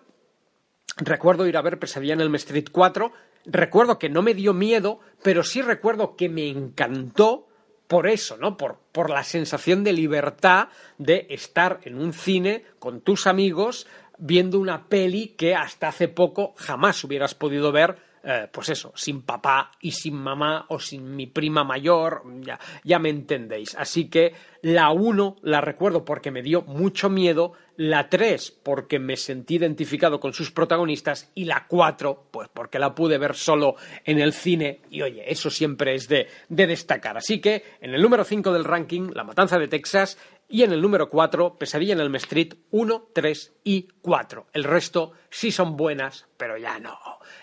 Recuerdo 0.98 1.48
ir 1.48 1.56
a 1.58 1.62
ver 1.62 1.80
Pesadilla 1.80 2.14
en 2.14 2.22
el 2.22 2.36
Street 2.36 2.68
4. 2.72 3.12
Recuerdo 3.52 3.98
que 3.98 4.10
no 4.10 4.22
me 4.22 4.36
dio 4.36 4.54
miedo, 4.54 5.00
pero 5.24 5.44
sí 5.44 5.62
recuerdo 5.62 6.16
que 6.16 6.30
me 6.30 6.48
encantó 6.50 7.48
por 7.88 8.08
eso, 8.08 8.38
¿no? 8.38 8.58
Por, 8.58 8.78
por 8.92 9.10
la 9.10 9.24
sensación 9.24 9.84
de 9.84 9.94
libertad 9.94 10.68
de 11.00 11.26
estar 11.30 11.80
en 11.84 12.00
un 12.00 12.14
cine 12.14 12.64
con 12.78 13.02
tus 13.02 13.26
amigos 13.26 13.88
viendo 14.20 14.60
una 14.60 14.88
peli 14.88 15.30
que 15.30 15.56
hasta 15.56 15.88
hace 15.88 16.08
poco 16.08 16.54
jamás 16.58 17.04
hubieras 17.04 17.34
podido 17.34 17.72
ver 17.72 17.98
eh, 18.24 18.48
pues 18.52 18.70
eso, 18.70 18.92
sin 18.96 19.22
papá 19.22 19.72
y 19.82 19.92
sin 19.92 20.16
mamá 20.16 20.66
o 20.70 20.80
sin 20.80 21.16
mi 21.16 21.28
prima 21.28 21.64
mayor, 21.64 22.24
ya, 22.42 22.60
ya 22.84 23.00
me 23.00 23.10
entendéis. 23.10 23.76
Así 23.76 24.10
que 24.10 24.34
la 24.62 24.92
1 24.92 25.38
la 25.44 25.62
recuerdo 25.62 26.04
porque 26.04 26.32
me 26.32 26.42
dio 26.42 26.62
mucho 26.64 27.10
miedo, 27.10 27.54
la 27.78 28.10
3 28.10 28.60
porque 28.64 29.00
me 29.00 29.16
sentí 29.16 29.56
identificado 29.56 30.20
con 30.20 30.34
sus 30.34 30.52
protagonistas 30.52 31.32
y 31.34 31.46
la 31.46 31.66
4 31.68 32.28
pues 32.32 32.50
porque 32.54 32.78
la 32.78 32.94
pude 32.94 33.18
ver 33.18 33.36
solo 33.36 33.76
en 34.04 34.20
el 34.20 34.34
cine 34.34 34.82
y 34.90 35.02
oye, 35.02 35.24
eso 35.32 35.50
siempre 35.50 35.96
es 35.96 36.10
de, 36.10 36.28
de 36.50 36.68
destacar. 36.68 37.18
Así 37.18 37.40
que 37.40 37.64
en 37.80 37.94
el 37.94 38.02
número 38.02 38.26
5 38.26 38.52
del 38.52 38.66
ranking, 38.66 39.12
La 39.14 39.24
Matanza 39.24 39.58
de 39.58 39.70
Texas 39.70 40.18
y 40.50 40.64
en 40.64 40.74
el 40.74 40.82
número 40.82 41.10
4, 41.10 41.58
Pesadilla 41.60 41.94
en 41.94 42.00
el 42.00 42.16
Street 42.16 42.56
1, 42.72 43.10
3 43.14 43.54
y 43.64 43.88
4. 44.02 44.48
El 44.52 44.64
resto 44.64 45.12
sí 45.30 45.52
son 45.52 45.78
buenas, 45.78 46.26
pero 46.38 46.58
ya 46.58 46.80
no, 46.80 46.98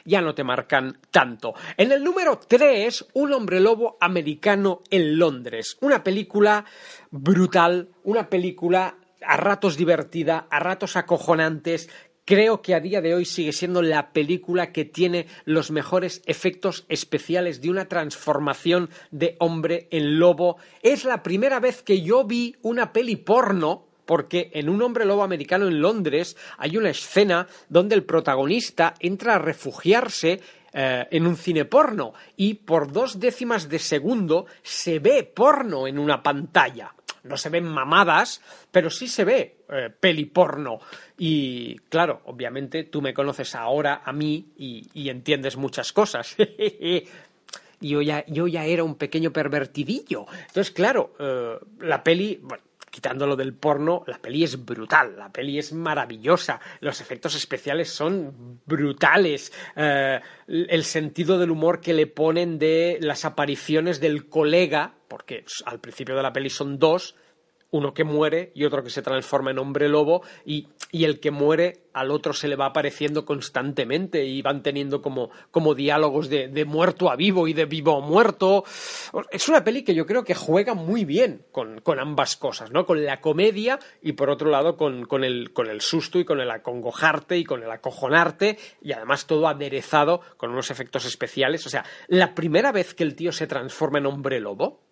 ya 0.04 0.20
no 0.20 0.34
te 0.34 0.42
marcan 0.42 0.98
tanto. 1.12 1.54
En 1.76 1.92
el 1.92 2.02
número 2.02 2.38
3, 2.38 3.06
Un 3.14 3.32
hombre 3.32 3.60
lobo 3.60 3.96
americano 4.00 4.82
en 4.90 5.18
Londres. 5.18 5.78
Una 5.80 6.02
película 6.02 6.64
brutal, 7.10 7.90
una 8.02 8.28
película 8.28 8.96
a 9.24 9.36
ratos 9.36 9.76
divertida, 9.76 10.46
a 10.50 10.58
ratos 10.58 10.96
acojonantes, 10.96 11.88
Creo 12.26 12.60
que 12.60 12.74
a 12.74 12.80
día 12.80 13.00
de 13.00 13.14
hoy 13.14 13.24
sigue 13.24 13.52
siendo 13.52 13.82
la 13.82 14.10
película 14.10 14.72
que 14.72 14.84
tiene 14.84 15.28
los 15.44 15.70
mejores 15.70 16.22
efectos 16.26 16.84
especiales 16.88 17.60
de 17.60 17.70
una 17.70 17.86
transformación 17.86 18.90
de 19.12 19.36
hombre 19.38 19.86
en 19.92 20.18
lobo. 20.18 20.56
Es 20.82 21.04
la 21.04 21.22
primera 21.22 21.60
vez 21.60 21.84
que 21.84 22.02
yo 22.02 22.24
vi 22.24 22.56
una 22.62 22.92
peli 22.92 23.14
porno 23.14 23.84
porque 24.06 24.50
en 24.54 24.68
Un 24.68 24.82
hombre 24.82 25.04
lobo 25.04 25.22
americano 25.22 25.68
en 25.68 25.80
Londres 25.80 26.36
hay 26.58 26.76
una 26.76 26.90
escena 26.90 27.46
donde 27.68 27.94
el 27.94 28.02
protagonista 28.02 28.94
entra 28.98 29.36
a 29.36 29.38
refugiarse 29.38 30.40
eh, 30.72 31.06
en 31.08 31.28
un 31.28 31.36
cine 31.36 31.64
porno 31.64 32.12
y 32.36 32.54
por 32.54 32.90
dos 32.90 33.20
décimas 33.20 33.68
de 33.68 33.78
segundo 33.78 34.46
se 34.64 34.98
ve 34.98 35.22
porno 35.22 35.86
en 35.86 35.96
una 35.96 36.24
pantalla 36.24 36.92
no 37.26 37.36
se 37.36 37.50
ven 37.50 37.64
mamadas, 37.64 38.40
pero 38.70 38.90
sí 38.90 39.08
se 39.08 39.24
ve 39.24 39.58
eh, 39.68 39.90
peli 39.98 40.24
porno. 40.26 40.80
Y 41.18 41.76
claro, 41.88 42.22
obviamente 42.24 42.84
tú 42.84 43.02
me 43.02 43.14
conoces 43.14 43.54
ahora 43.54 44.02
a 44.04 44.12
mí 44.12 44.52
y, 44.56 44.86
y 44.94 45.08
entiendes 45.08 45.56
muchas 45.56 45.92
cosas. 45.92 46.36
yo 47.80 48.02
ya, 48.02 48.24
yo 48.26 48.46
ya 48.46 48.64
era 48.64 48.84
un 48.84 48.94
pequeño 48.94 49.32
pervertidillo. 49.32 50.26
Entonces, 50.46 50.70
claro, 50.72 51.14
eh, 51.18 51.58
la 51.80 52.02
peli, 52.02 52.38
bueno, 52.42 52.62
quitándolo 52.90 53.36
del 53.36 53.52
porno, 53.52 54.04
la 54.06 54.18
peli 54.18 54.44
es 54.44 54.64
brutal, 54.64 55.16
la 55.18 55.30
peli 55.30 55.58
es 55.58 55.72
maravillosa, 55.72 56.60
los 56.80 57.00
efectos 57.00 57.34
especiales 57.34 57.90
son 57.90 58.60
brutales, 58.64 59.52
eh, 59.76 60.20
el 60.46 60.84
sentido 60.84 61.38
del 61.38 61.50
humor 61.50 61.80
que 61.80 61.92
le 61.92 62.06
ponen 62.06 62.58
de 62.58 62.98
las 63.02 63.26
apariciones 63.26 64.00
del 64.00 64.28
colega, 64.28 64.94
porque 65.08 65.44
al 65.64 65.80
principio 65.80 66.16
de 66.16 66.22
la 66.22 66.32
peli 66.32 66.50
son 66.50 66.78
dos, 66.78 67.16
uno 67.70 67.94
que 67.94 68.04
muere 68.04 68.52
y 68.54 68.64
otro 68.64 68.82
que 68.82 68.90
se 68.90 69.02
transforma 69.02 69.50
en 69.50 69.58
hombre 69.58 69.88
lobo 69.88 70.22
y, 70.44 70.68
y, 70.92 71.04
el 71.04 71.20
que 71.20 71.30
muere 71.30 71.84
al 71.92 72.10
otro 72.10 72.32
se 72.32 72.48
le 72.48 72.56
va 72.56 72.66
apareciendo 72.66 73.24
constantemente 73.24 74.24
y 74.24 74.42
van 74.42 74.62
teniendo 74.62 75.02
como, 75.02 75.30
como 75.50 75.74
diálogos 75.74 76.28
de, 76.28 76.48
de, 76.48 76.64
muerto 76.64 77.10
a 77.10 77.16
vivo 77.16 77.48
y 77.48 77.54
de 77.54 77.64
vivo 77.64 77.96
a 77.96 78.00
muerto. 78.00 78.64
Es 79.30 79.48
una 79.48 79.64
peli 79.64 79.82
que 79.82 79.94
yo 79.94 80.06
creo 80.06 80.22
que 80.22 80.34
juega 80.34 80.74
muy 80.74 81.04
bien 81.04 81.44
con, 81.52 81.80
con 81.80 81.98
ambas 81.98 82.36
cosas, 82.36 82.70
¿no? 82.70 82.86
Con 82.86 83.04
la 83.04 83.20
comedia 83.20 83.78
y 84.02 84.12
por 84.12 84.30
otro 84.30 84.50
lado 84.50 84.76
con, 84.76 85.06
con, 85.06 85.24
el, 85.24 85.52
con 85.52 85.68
el 85.68 85.80
susto 85.80 86.18
y 86.18 86.24
con 86.24 86.40
el 86.40 86.50
acongojarte 86.50 87.36
y 87.36 87.44
con 87.44 87.62
el 87.62 87.70
acojonarte 87.70 88.58
y 88.82 88.92
además 88.92 89.26
todo 89.26 89.48
aderezado 89.48 90.20
con 90.36 90.50
unos 90.50 90.70
efectos 90.70 91.04
especiales. 91.04 91.66
O 91.66 91.70
sea, 91.70 91.84
la 92.08 92.34
primera 92.34 92.72
vez 92.72 92.94
que 92.94 93.04
el 93.04 93.16
tío 93.16 93.32
se 93.32 93.46
transforma 93.46 93.98
en 93.98 94.06
hombre 94.06 94.38
lobo, 94.38 94.85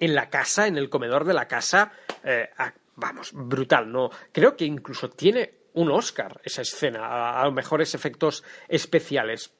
en 0.00 0.14
la 0.14 0.28
casa, 0.28 0.66
en 0.66 0.76
el 0.76 0.88
comedor 0.88 1.24
de 1.24 1.34
la 1.34 1.46
casa, 1.46 1.92
eh, 2.24 2.48
vamos, 2.96 3.30
brutal, 3.32 3.92
¿no? 3.92 4.10
Creo 4.32 4.56
que 4.56 4.64
incluso 4.64 5.10
tiene 5.10 5.60
un 5.74 5.90
Oscar 5.90 6.40
esa 6.42 6.62
escena, 6.62 7.06
a, 7.06 7.42
a 7.44 7.50
mejores 7.50 7.94
efectos 7.94 8.42
especiales. 8.68 9.52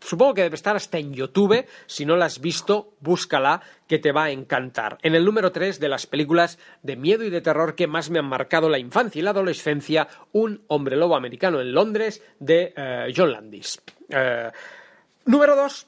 Supongo 0.00 0.34
que 0.34 0.42
debe 0.42 0.56
estar 0.56 0.74
hasta 0.74 0.98
en 0.98 1.12
YouTube. 1.12 1.66
Si 1.86 2.04
no 2.04 2.16
la 2.16 2.26
has 2.26 2.40
visto, 2.40 2.94
búscala, 3.00 3.60
que 3.86 3.98
te 3.98 4.12
va 4.12 4.24
a 4.24 4.30
encantar. 4.30 4.98
En 5.02 5.14
el 5.14 5.24
número 5.24 5.52
3 5.52 5.78
de 5.78 5.88
las 5.88 6.06
películas 6.06 6.58
de 6.82 6.96
miedo 6.96 7.24
y 7.24 7.30
de 7.30 7.40
terror 7.40 7.74
que 7.74 7.86
más 7.86 8.10
me 8.10 8.18
han 8.18 8.26
marcado 8.26 8.68
la 8.68 8.78
infancia 8.78 9.20
y 9.20 9.22
la 9.22 9.30
adolescencia, 9.30 10.08
Un 10.32 10.64
hombre 10.68 10.96
lobo 10.96 11.16
americano 11.16 11.60
en 11.60 11.72
Londres, 11.72 12.22
de 12.40 12.72
eh, 12.76 13.12
John 13.16 13.32
Landis. 13.32 13.80
Eh, 14.08 14.50
número 15.26 15.54
2, 15.54 15.86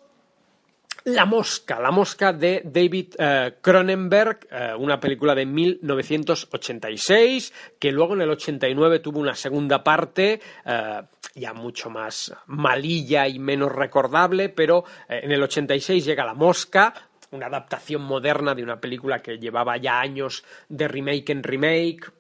la 1.05 1.25
Mosca, 1.25 1.81
La 1.81 1.91
Mosca 1.91 2.33
de 2.33 2.63
David 2.65 3.15
uh, 3.19 3.61
Cronenberg, 3.61 4.47
uh, 4.51 4.81
una 4.81 5.01
película 5.01 5.35
de 5.35 5.47
1986, 5.47 7.53
que 7.79 7.93
luego 7.93 8.15
en 8.15 8.23
el 8.23 8.31
89 8.31 9.01
tuvo 9.01 9.21
una 9.21 9.35
segunda 9.35 9.83
parte, 9.83 10.41
uh, 10.67 11.03
ya 11.35 11.55
mucho 11.55 11.91
más 11.91 12.35
malilla 12.47 13.29
y 13.29 13.39
menos 13.39 13.73
recordable, 13.73 14.49
pero 14.49 14.85
en 15.09 15.31
el 15.31 15.43
86 15.43 16.05
llega 16.05 16.25
La 16.25 16.35
Mosca, 16.35 16.93
una 17.31 17.47
adaptación 17.47 18.03
moderna 18.03 18.55
de 18.55 18.63
una 18.63 18.81
película 18.81 19.21
que 19.21 19.39
llevaba 19.39 19.77
ya 19.77 20.01
años 20.01 20.45
de 20.69 20.89
remake 20.89 21.31
en 21.31 21.45
remake, 21.45 22.11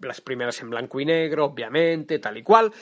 las 0.00 0.20
primeras 0.20 0.60
en 0.60 0.70
blanco 0.70 1.00
y 1.00 1.06
negro, 1.06 1.46
obviamente, 1.46 2.18
tal 2.18 2.36
y 2.36 2.42
cual 2.42 2.72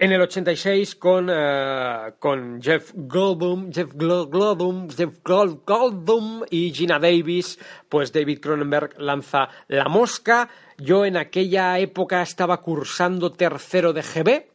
en 0.00 0.12
el 0.12 0.22
86 0.22 0.94
con, 0.94 1.28
uh, 1.28 2.14
con 2.18 2.62
Jeff 2.62 2.92
Goldblum, 2.94 3.70
Jeff 3.70 3.92
Goldblum, 3.92 4.88
Jeff 4.88 5.18
Goldblum 5.22 6.42
y 6.48 6.72
Gina 6.72 6.98
Davis, 6.98 7.58
pues 7.86 8.10
David 8.10 8.40
Cronenberg 8.40 8.98
lanza 8.98 9.50
La 9.68 9.90
Mosca. 9.90 10.48
Yo 10.78 11.04
en 11.04 11.18
aquella 11.18 11.78
época 11.78 12.22
estaba 12.22 12.62
cursando 12.62 13.32
tercero 13.32 13.92
de 13.92 14.00
GB. 14.00 14.46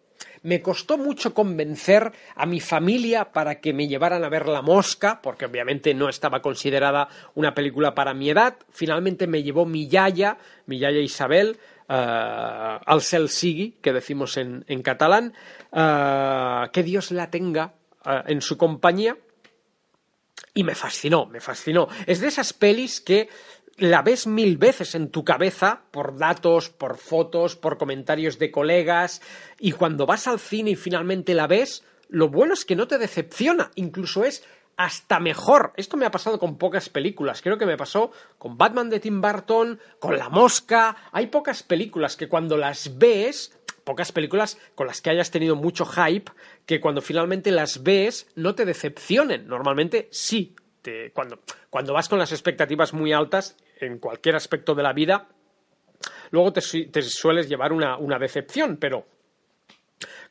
Me 0.42 0.62
costó 0.64 0.98
mucho 0.98 1.36
convencer 1.36 2.12
a 2.36 2.48
mi 2.48 2.60
familia 2.60 3.32
para 3.32 3.62
que 3.62 3.74
me 3.74 3.88
llevaran 3.88 4.24
a 4.24 4.30
ver 4.30 4.48
La 4.48 4.64
Mosca, 4.64 5.20
porque 5.22 5.46
obviamente 5.46 5.94
no 5.94 6.10
estaba 6.10 6.42
considerada 6.42 7.08
una 7.36 7.54
película 7.54 7.94
para 7.94 8.16
mi 8.16 8.32
edad. 8.32 8.58
Finalmente 8.72 9.28
me 9.28 9.44
llevó 9.44 9.66
mi 9.66 9.88
yaya, 9.88 10.38
mi 10.66 10.80
yaya 10.80 11.00
Isabel, 11.00 11.58
al 11.88 13.02
cel 13.02 13.30
sigui, 13.30 13.78
que 13.82 13.94
decimos 13.94 14.38
en, 14.38 14.66
en 14.68 14.82
catalán, 14.82 15.34
uh, 15.72 16.72
que 16.72 16.84
Dios 16.84 17.12
la 17.12 17.30
tenga 17.30 17.76
uh, 18.06 18.28
en 18.28 18.42
su 18.42 18.58
compañía. 18.58 19.18
Y 20.54 20.64
me 20.64 20.76
fascinó, 20.76 21.26
me 21.26 21.42
fascinó. 21.42 21.88
Es 22.08 22.22
de 22.22 22.28
esas 22.28 22.54
pelis 22.54 23.02
que 23.02 23.30
la 23.78 24.02
ves 24.02 24.26
mil 24.26 24.58
veces 24.58 24.96
en 24.96 25.10
tu 25.10 25.24
cabeza 25.24 25.82
por 25.92 26.18
datos, 26.18 26.70
por 26.70 26.98
fotos, 26.98 27.56
por 27.56 27.78
comentarios 27.78 28.40
de 28.40 28.52
colegas, 28.52 29.22
y 29.60 29.74
cuando 29.74 30.06
vas 30.06 30.28
al 30.28 30.40
cine 30.40 30.72
y 30.72 30.76
finalmente 30.76 31.34
la 31.34 31.48
ves, 31.48 31.84
lo 32.08 32.30
bueno 32.30 32.54
es 32.54 32.64
que 32.64 32.76
no 32.76 32.88
te 32.88 32.98
decepciona, 32.98 33.72
incluso 33.76 34.24
es 34.24 34.44
hasta 34.78 35.20
mejor. 35.20 35.74
Esto 35.78 35.98
me 35.98 36.06
ha 36.06 36.12
pasado 36.12 36.40
con 36.40 36.58
pocas 36.58 36.90
películas. 36.90 37.42
Creo 37.42 37.58
que 37.58 37.66
me 37.66 37.78
pasó 37.78 38.12
con 38.38 38.58
Batman 38.58 38.90
de 38.90 39.00
Tim 39.00 39.22
Burton, 39.22 39.80
con 40.00 40.18
La 40.18 40.30
Mosca. 40.30 40.96
Hay 41.12 41.28
pocas 41.28 41.64
películas 41.64 42.18
que 42.18 42.28
cuando 42.28 42.58
las 42.58 42.98
ves, 42.98 43.58
pocas 43.84 44.12
películas 44.12 44.58
con 44.76 44.88
las 44.88 45.02
que 45.02 45.10
hayas 45.10 45.32
tenido 45.32 45.56
mucho 45.56 45.86
hype, 45.86 46.32
que 46.66 46.82
cuando 46.82 47.02
finalmente 47.02 47.52
las 47.52 47.84
ves 47.84 48.28
no 48.36 48.56
te 48.56 48.66
decepcionen. 48.66 49.48
Normalmente 49.48 50.08
sí. 50.12 50.56
Te, 50.82 51.12
cuando, 51.12 51.40
cuando 51.72 51.94
vas 51.94 52.08
con 52.08 52.20
las 52.20 52.32
expectativas 52.32 52.94
muy 52.94 53.12
altas 53.12 53.58
en 53.80 53.98
cualquier 53.98 54.36
aspecto 54.36 54.76
de 54.76 54.84
la 54.84 54.94
vida, 54.94 55.30
luego 56.30 56.54
te, 56.54 56.62
te 56.62 57.02
sueles 57.02 57.50
llevar 57.50 57.74
una, 57.74 57.98
una 57.98 58.20
decepción, 58.20 58.78
pero 58.78 59.08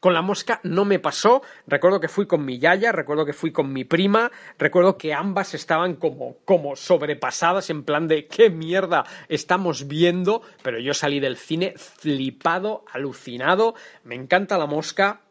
con 0.05 0.13
la 0.13 0.21
mosca 0.21 0.61
no 0.65 0.85
me 0.85 0.99
pasó. 0.99 1.41
Recuerdo 1.67 1.99
que 1.99 2.09
fui 2.09 2.27
con 2.27 2.45
mi 2.45 2.59
yaya, 2.59 2.93
recuerdo 2.93 3.25
que 3.25 3.33
fui 3.33 3.53
con 3.53 3.73
mi 3.73 3.85
prima, 3.85 4.31
recuerdo 4.59 4.99
que 4.99 5.15
ambas 5.15 5.55
estaban 5.55 5.95
como, 5.95 6.37
como 6.45 6.77
sobrepasadas 6.77 7.71
en 7.71 7.85
plan 7.85 8.07
de 8.07 8.27
qué 8.27 8.51
mierda 8.51 9.07
estamos 9.31 9.89
viendo, 9.89 10.43
pero 10.63 10.79
yo 10.79 10.93
salí 10.93 11.21
del 11.21 11.39
cine 11.39 11.73
flipado, 11.79 12.85
alucinado. 12.93 13.77
Me 14.03 14.15
encanta 14.15 14.59
la 14.59 14.67
mosca, 14.67 15.23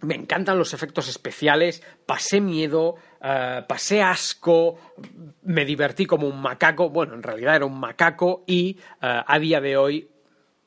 me 0.00 0.16
encantan 0.16 0.58
los 0.58 0.74
efectos 0.74 1.06
especiales, 1.06 1.80
pasé 2.06 2.40
miedo, 2.40 2.96
eh, 3.22 3.62
pasé 3.68 4.02
asco, 4.02 4.80
me 5.42 5.64
divertí 5.64 6.06
como 6.06 6.26
un 6.26 6.42
macaco, 6.42 6.90
bueno, 6.90 7.14
en 7.14 7.22
realidad 7.22 7.54
era 7.54 7.66
un 7.66 7.78
macaco 7.78 8.42
y 8.48 8.80
eh, 9.00 9.22
a 9.24 9.38
día 9.38 9.60
de 9.60 9.76
hoy 9.76 10.10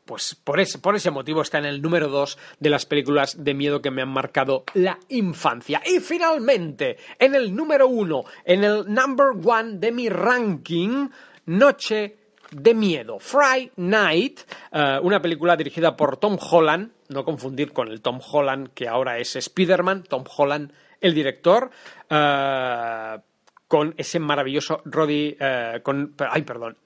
pues 0.06 0.36
por 0.36 0.60
ese, 0.60 0.80
por 0.80 0.96
ese 0.96 1.12
motivo 1.12 1.42
está 1.42 1.60
en 1.60 1.66
el 1.66 1.82
número 1.82 2.08
2 2.08 2.38
de 2.60 2.70
las 2.70 2.86
películas 2.86 3.44
de 3.44 3.54
miedo 3.54 3.82
que 3.82 3.92
me 3.92 4.02
han 4.02 4.10
marcado 4.10 4.64
la 4.74 5.00
infancia. 5.10 5.82
Y 5.86 6.00
finalmente, 6.00 6.98
en 7.20 7.36
el 7.36 7.56
número 7.56 7.88
1, 7.88 8.24
en 8.46 8.64
el 8.64 8.94
number 8.94 9.28
1 9.36 9.80
de 9.80 9.92
mi 9.92 10.10
ranking, 10.10 11.10
Noche 11.46 12.18
de 12.52 12.74
Miedo, 12.74 13.20
Friday 13.20 13.72
Night, 13.78 14.42
eh, 14.72 15.00
una 15.02 15.22
película 15.22 15.56
dirigida 15.56 15.96
por 15.96 16.18
Tom 16.18 16.38
Holland, 16.40 16.92
no 17.10 17.26
confundir 17.26 17.74
con 17.74 17.88
el 17.88 18.02
Tom 18.02 18.20
Holland 18.32 18.70
que 18.74 18.88
ahora 18.88 19.18
es 19.18 19.36
Spider-Man, 19.36 20.04
Tom 20.04 20.24
Holland 20.36 20.72
el 21.02 21.14
director, 21.14 21.70
eh, 22.10 23.18
con 23.68 23.94
ese 23.98 24.20
maravilloso 24.20 24.82
Roddy, 24.86 25.36
eh, 25.40 25.80
con, 25.84 26.16
ay, 26.30 26.44
perdón, 26.44 26.78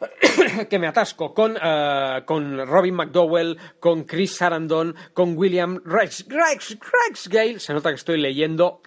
que 0.68 0.78
me 0.78 0.86
atasco 0.86 1.32
con, 1.32 1.56
eh, 1.60 2.22
con 2.24 2.66
Robin 2.66 2.94
McDowell, 2.94 3.58
con 3.80 4.04
Chris 4.04 4.36
Sarandon, 4.36 4.94
con 5.12 5.36
William 5.36 5.80
Rex, 5.84 6.26
Rex, 6.28 6.78
Rexgale. 6.80 7.60
Se 7.60 7.72
nota 7.72 7.90
que 7.90 7.96
estoy 7.96 8.20
leyendo 8.20 8.80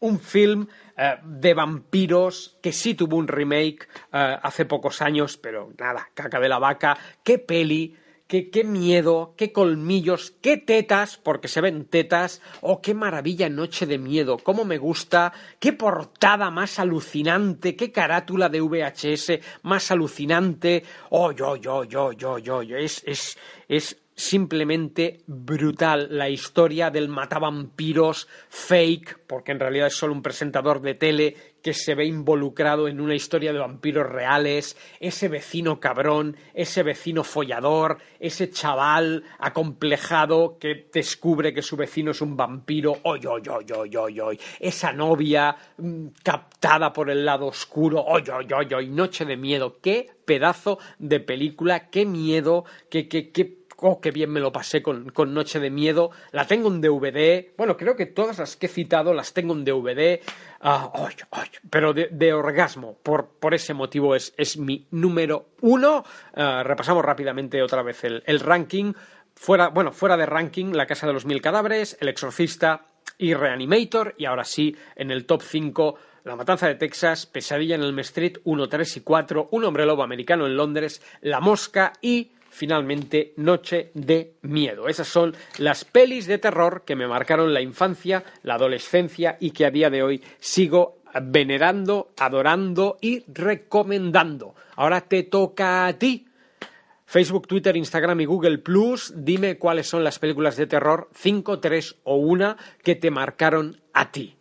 un 0.00 0.20
film 0.20 0.66
eh, 0.96 1.16
de 1.22 1.54
vampiros 1.54 2.58
que 2.62 2.72
sí 2.72 2.94
tuvo 2.94 3.16
un 3.16 3.26
remake 3.26 3.88
eh, 4.12 4.38
hace 4.42 4.64
pocos 4.64 5.00
años, 5.02 5.36
pero 5.36 5.72
nada, 5.78 6.08
caca 6.14 6.38
de 6.38 6.48
la 6.48 6.58
vaca. 6.58 6.96
Qué 7.22 7.38
peli. 7.38 7.96
Qué, 8.26 8.48
qué 8.48 8.64
miedo, 8.64 9.34
qué 9.36 9.52
colmillos, 9.52 10.32
qué 10.40 10.56
tetas, 10.56 11.18
porque 11.18 11.46
se 11.46 11.60
ven 11.60 11.84
tetas. 11.84 12.40
Oh, 12.62 12.80
qué 12.80 12.94
maravilla 12.94 13.50
Noche 13.50 13.84
de 13.84 13.98
Miedo, 13.98 14.38
cómo 14.38 14.64
me 14.64 14.78
gusta, 14.78 15.32
qué 15.60 15.74
portada 15.74 16.50
más 16.50 16.78
alucinante, 16.78 17.76
qué 17.76 17.92
carátula 17.92 18.48
de 18.48 18.62
VHS 18.62 19.40
más 19.62 19.90
alucinante. 19.90 20.84
Oh, 21.10 21.32
yo, 21.32 21.56
yo, 21.56 21.84
yo, 21.84 22.12
yo, 22.12 22.38
yo, 22.38 22.62
yo. 22.62 22.76
Es, 22.78 23.02
es, 23.04 23.36
es 23.68 24.03
simplemente 24.14 25.20
brutal. 25.26 26.08
La 26.10 26.28
historia 26.28 26.90
del 26.90 27.08
matavampiros 27.08 28.28
fake, 28.48 29.20
porque 29.26 29.52
en 29.52 29.60
realidad 29.60 29.88
es 29.88 29.94
solo 29.96 30.12
un 30.12 30.22
presentador 30.22 30.80
de 30.80 30.94
tele 30.94 31.36
que 31.64 31.72
se 31.72 31.94
ve 31.94 32.04
involucrado 32.04 32.88
en 32.88 33.00
una 33.00 33.14
historia 33.14 33.50
de 33.50 33.58
vampiros 33.58 34.06
reales, 34.06 34.76
ese 35.00 35.28
vecino 35.28 35.80
cabrón, 35.80 36.36
ese 36.52 36.82
vecino 36.82 37.24
follador, 37.24 37.96
ese 38.20 38.50
chaval 38.50 39.24
acomplejado 39.38 40.58
que 40.58 40.88
descubre 40.92 41.54
que 41.54 41.62
su 41.62 41.76
vecino 41.76 42.10
es 42.10 42.20
un 42.20 42.36
vampiro, 42.36 42.98
oy, 43.04 43.24
oy, 43.24 43.42
oy, 43.48 43.64
oy, 43.72 43.96
oy, 43.96 44.20
oy, 44.20 44.40
esa 44.60 44.92
novia 44.92 45.56
mm, 45.78 46.08
captada 46.22 46.92
por 46.92 47.08
el 47.08 47.24
lado 47.24 47.46
oscuro, 47.46 48.04
oy, 48.04 48.24
oy, 48.28 48.46
oy, 48.52 48.74
oy, 48.74 48.88
noche 48.90 49.24
de 49.24 49.38
miedo, 49.38 49.78
qué 49.80 50.10
pedazo 50.26 50.78
de 50.98 51.20
película, 51.20 51.88
qué 51.88 52.04
miedo, 52.04 52.66
qué, 52.90 53.08
qué, 53.08 53.30
qué 53.30 53.63
Oh, 53.78 54.00
qué 54.00 54.10
bien 54.10 54.30
me 54.30 54.40
lo 54.40 54.52
pasé 54.52 54.82
con, 54.82 55.10
con 55.10 55.34
Noche 55.34 55.60
de 55.60 55.70
Miedo. 55.70 56.10
La 56.32 56.46
tengo 56.46 56.68
en 56.68 56.80
DVD. 56.80 57.54
Bueno, 57.56 57.76
creo 57.76 57.96
que 57.96 58.06
todas 58.06 58.38
las 58.38 58.56
que 58.56 58.66
he 58.66 58.68
citado 58.68 59.12
las 59.14 59.32
tengo 59.32 59.54
en 59.54 59.64
DVD. 59.64 60.20
Ah, 60.60 60.92
pero 61.70 61.92
de, 61.92 62.08
de 62.10 62.32
orgasmo. 62.32 62.96
Por, 63.02 63.28
por 63.38 63.54
ese 63.54 63.74
motivo 63.74 64.14
es, 64.14 64.32
es 64.36 64.56
mi 64.56 64.86
número 64.90 65.46
uno. 65.60 66.04
Ah, 66.34 66.62
repasamos 66.64 67.04
rápidamente 67.04 67.62
otra 67.62 67.82
vez 67.82 68.04
el, 68.04 68.22
el 68.26 68.40
ranking. 68.40 68.92
Fuera, 69.34 69.68
bueno, 69.68 69.92
fuera 69.92 70.16
de 70.16 70.26
ranking, 70.26 70.72
La 70.72 70.86
Casa 70.86 71.06
de 71.06 71.12
los 71.12 71.26
Mil 71.26 71.42
Cadáveres, 71.42 71.96
El 72.00 72.08
Exorcista 72.08 72.86
y 73.18 73.34
Reanimator. 73.34 74.14
Y 74.16 74.26
ahora 74.26 74.44
sí, 74.44 74.76
en 74.96 75.10
el 75.10 75.26
top 75.26 75.42
5, 75.42 75.98
La 76.24 76.36
Matanza 76.36 76.68
de 76.68 76.76
Texas, 76.76 77.26
Pesadilla 77.26 77.74
en 77.74 77.82
el 77.82 77.98
Street 77.98 78.38
1, 78.44 78.68
3 78.68 78.96
y 78.96 79.00
4, 79.00 79.48
Un 79.50 79.64
Hombre 79.64 79.86
Lobo 79.86 80.02
Americano 80.02 80.46
en 80.46 80.56
Londres, 80.56 81.02
La 81.20 81.40
Mosca 81.40 81.92
y 82.00 82.30
finalmente 82.54 83.34
Noche 83.36 83.90
de 83.94 84.36
Miedo. 84.42 84.88
Esas 84.88 85.08
son 85.08 85.34
las 85.58 85.84
pelis 85.84 86.26
de 86.26 86.38
terror 86.38 86.84
que 86.86 86.94
me 86.94 87.08
marcaron 87.08 87.52
la 87.52 87.60
infancia, 87.60 88.22
la 88.42 88.54
adolescencia 88.54 89.36
y 89.40 89.50
que 89.50 89.66
a 89.66 89.70
día 89.70 89.90
de 89.90 90.02
hoy 90.02 90.22
sigo 90.38 91.00
venerando, 91.20 92.12
adorando 92.18 92.96
y 93.00 93.24
recomendando. 93.26 94.54
Ahora 94.76 95.02
te 95.02 95.24
toca 95.24 95.86
a 95.86 95.92
ti. 95.98 96.26
Facebook, 97.06 97.46
Twitter, 97.46 97.76
Instagram 97.76 98.20
y 98.22 98.24
Google 98.24 98.58
Plus, 98.58 99.12
dime 99.16 99.58
cuáles 99.58 99.88
son 99.88 100.02
las 100.02 100.18
películas 100.18 100.56
de 100.56 100.66
terror, 100.66 101.10
5, 101.12 101.60
3 101.60 101.96
o 102.04 102.16
1 102.16 102.56
que 102.82 102.94
te 102.94 103.10
marcaron 103.10 103.80
a 103.92 104.10
ti. 104.10 104.36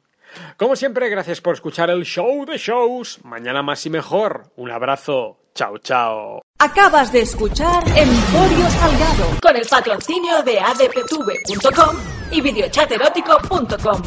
Como 0.58 0.76
siempre, 0.76 1.10
gracias 1.10 1.42
por 1.42 1.56
escuchar 1.56 1.90
el 1.90 2.06
show 2.06 2.46
de 2.46 2.58
shows. 2.58 3.20
Mañana 3.24 3.62
más 3.62 3.86
y 3.86 3.90
mejor. 3.90 4.52
Un 4.56 4.72
abrazo. 4.72 5.38
Chao, 5.54 5.78
chao. 5.80 6.43
Acabas 6.64 7.12
de 7.12 7.20
escuchar 7.24 7.84
Emporio 7.90 8.70
Salgado 8.70 9.26
Con 9.42 9.58
el 9.58 9.68
patrocinio 9.68 10.42
de 10.44 10.62
adptv.com 10.62 11.98
y 12.32 12.40
videochaterótico.com. 12.40 14.02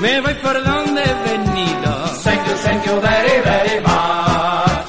Me 0.00 0.20
voy 0.20 0.34
por 0.34 0.62
donde 0.64 1.02
he 1.02 1.14
venido. 1.30 2.04
Thank 2.24 2.46
you, 2.46 2.54
thank 2.64 2.86
you 2.86 3.00
very, 3.00 3.40
very 3.42 3.80
much. 3.80 4.86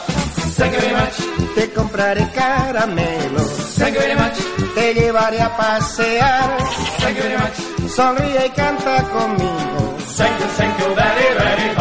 Thank 0.57 0.73
you 0.73 0.79
very 0.81 0.95
much. 0.95 1.15
Te 1.55 1.71
compraré 1.73 2.29
caramelos, 2.33 3.75
Thank 3.77 3.95
you 3.95 4.01
very 4.01 4.15
much. 4.15 4.37
te 4.75 4.93
llevaré 4.93 5.39
a 5.41 5.55
pasear. 5.55 6.57
Thank 6.99 7.17
you 7.17 7.23
very 7.23 7.37
much. 7.37 7.89
Sonríe 7.95 8.45
y 8.47 8.49
canta 8.49 9.03
conmigo. 9.03 9.97
Thank 10.17 10.39
you, 10.39 10.47
thank 10.57 10.79
you 10.79 10.95
very, 10.95 11.37
very 11.37 11.67
much. 11.67 11.72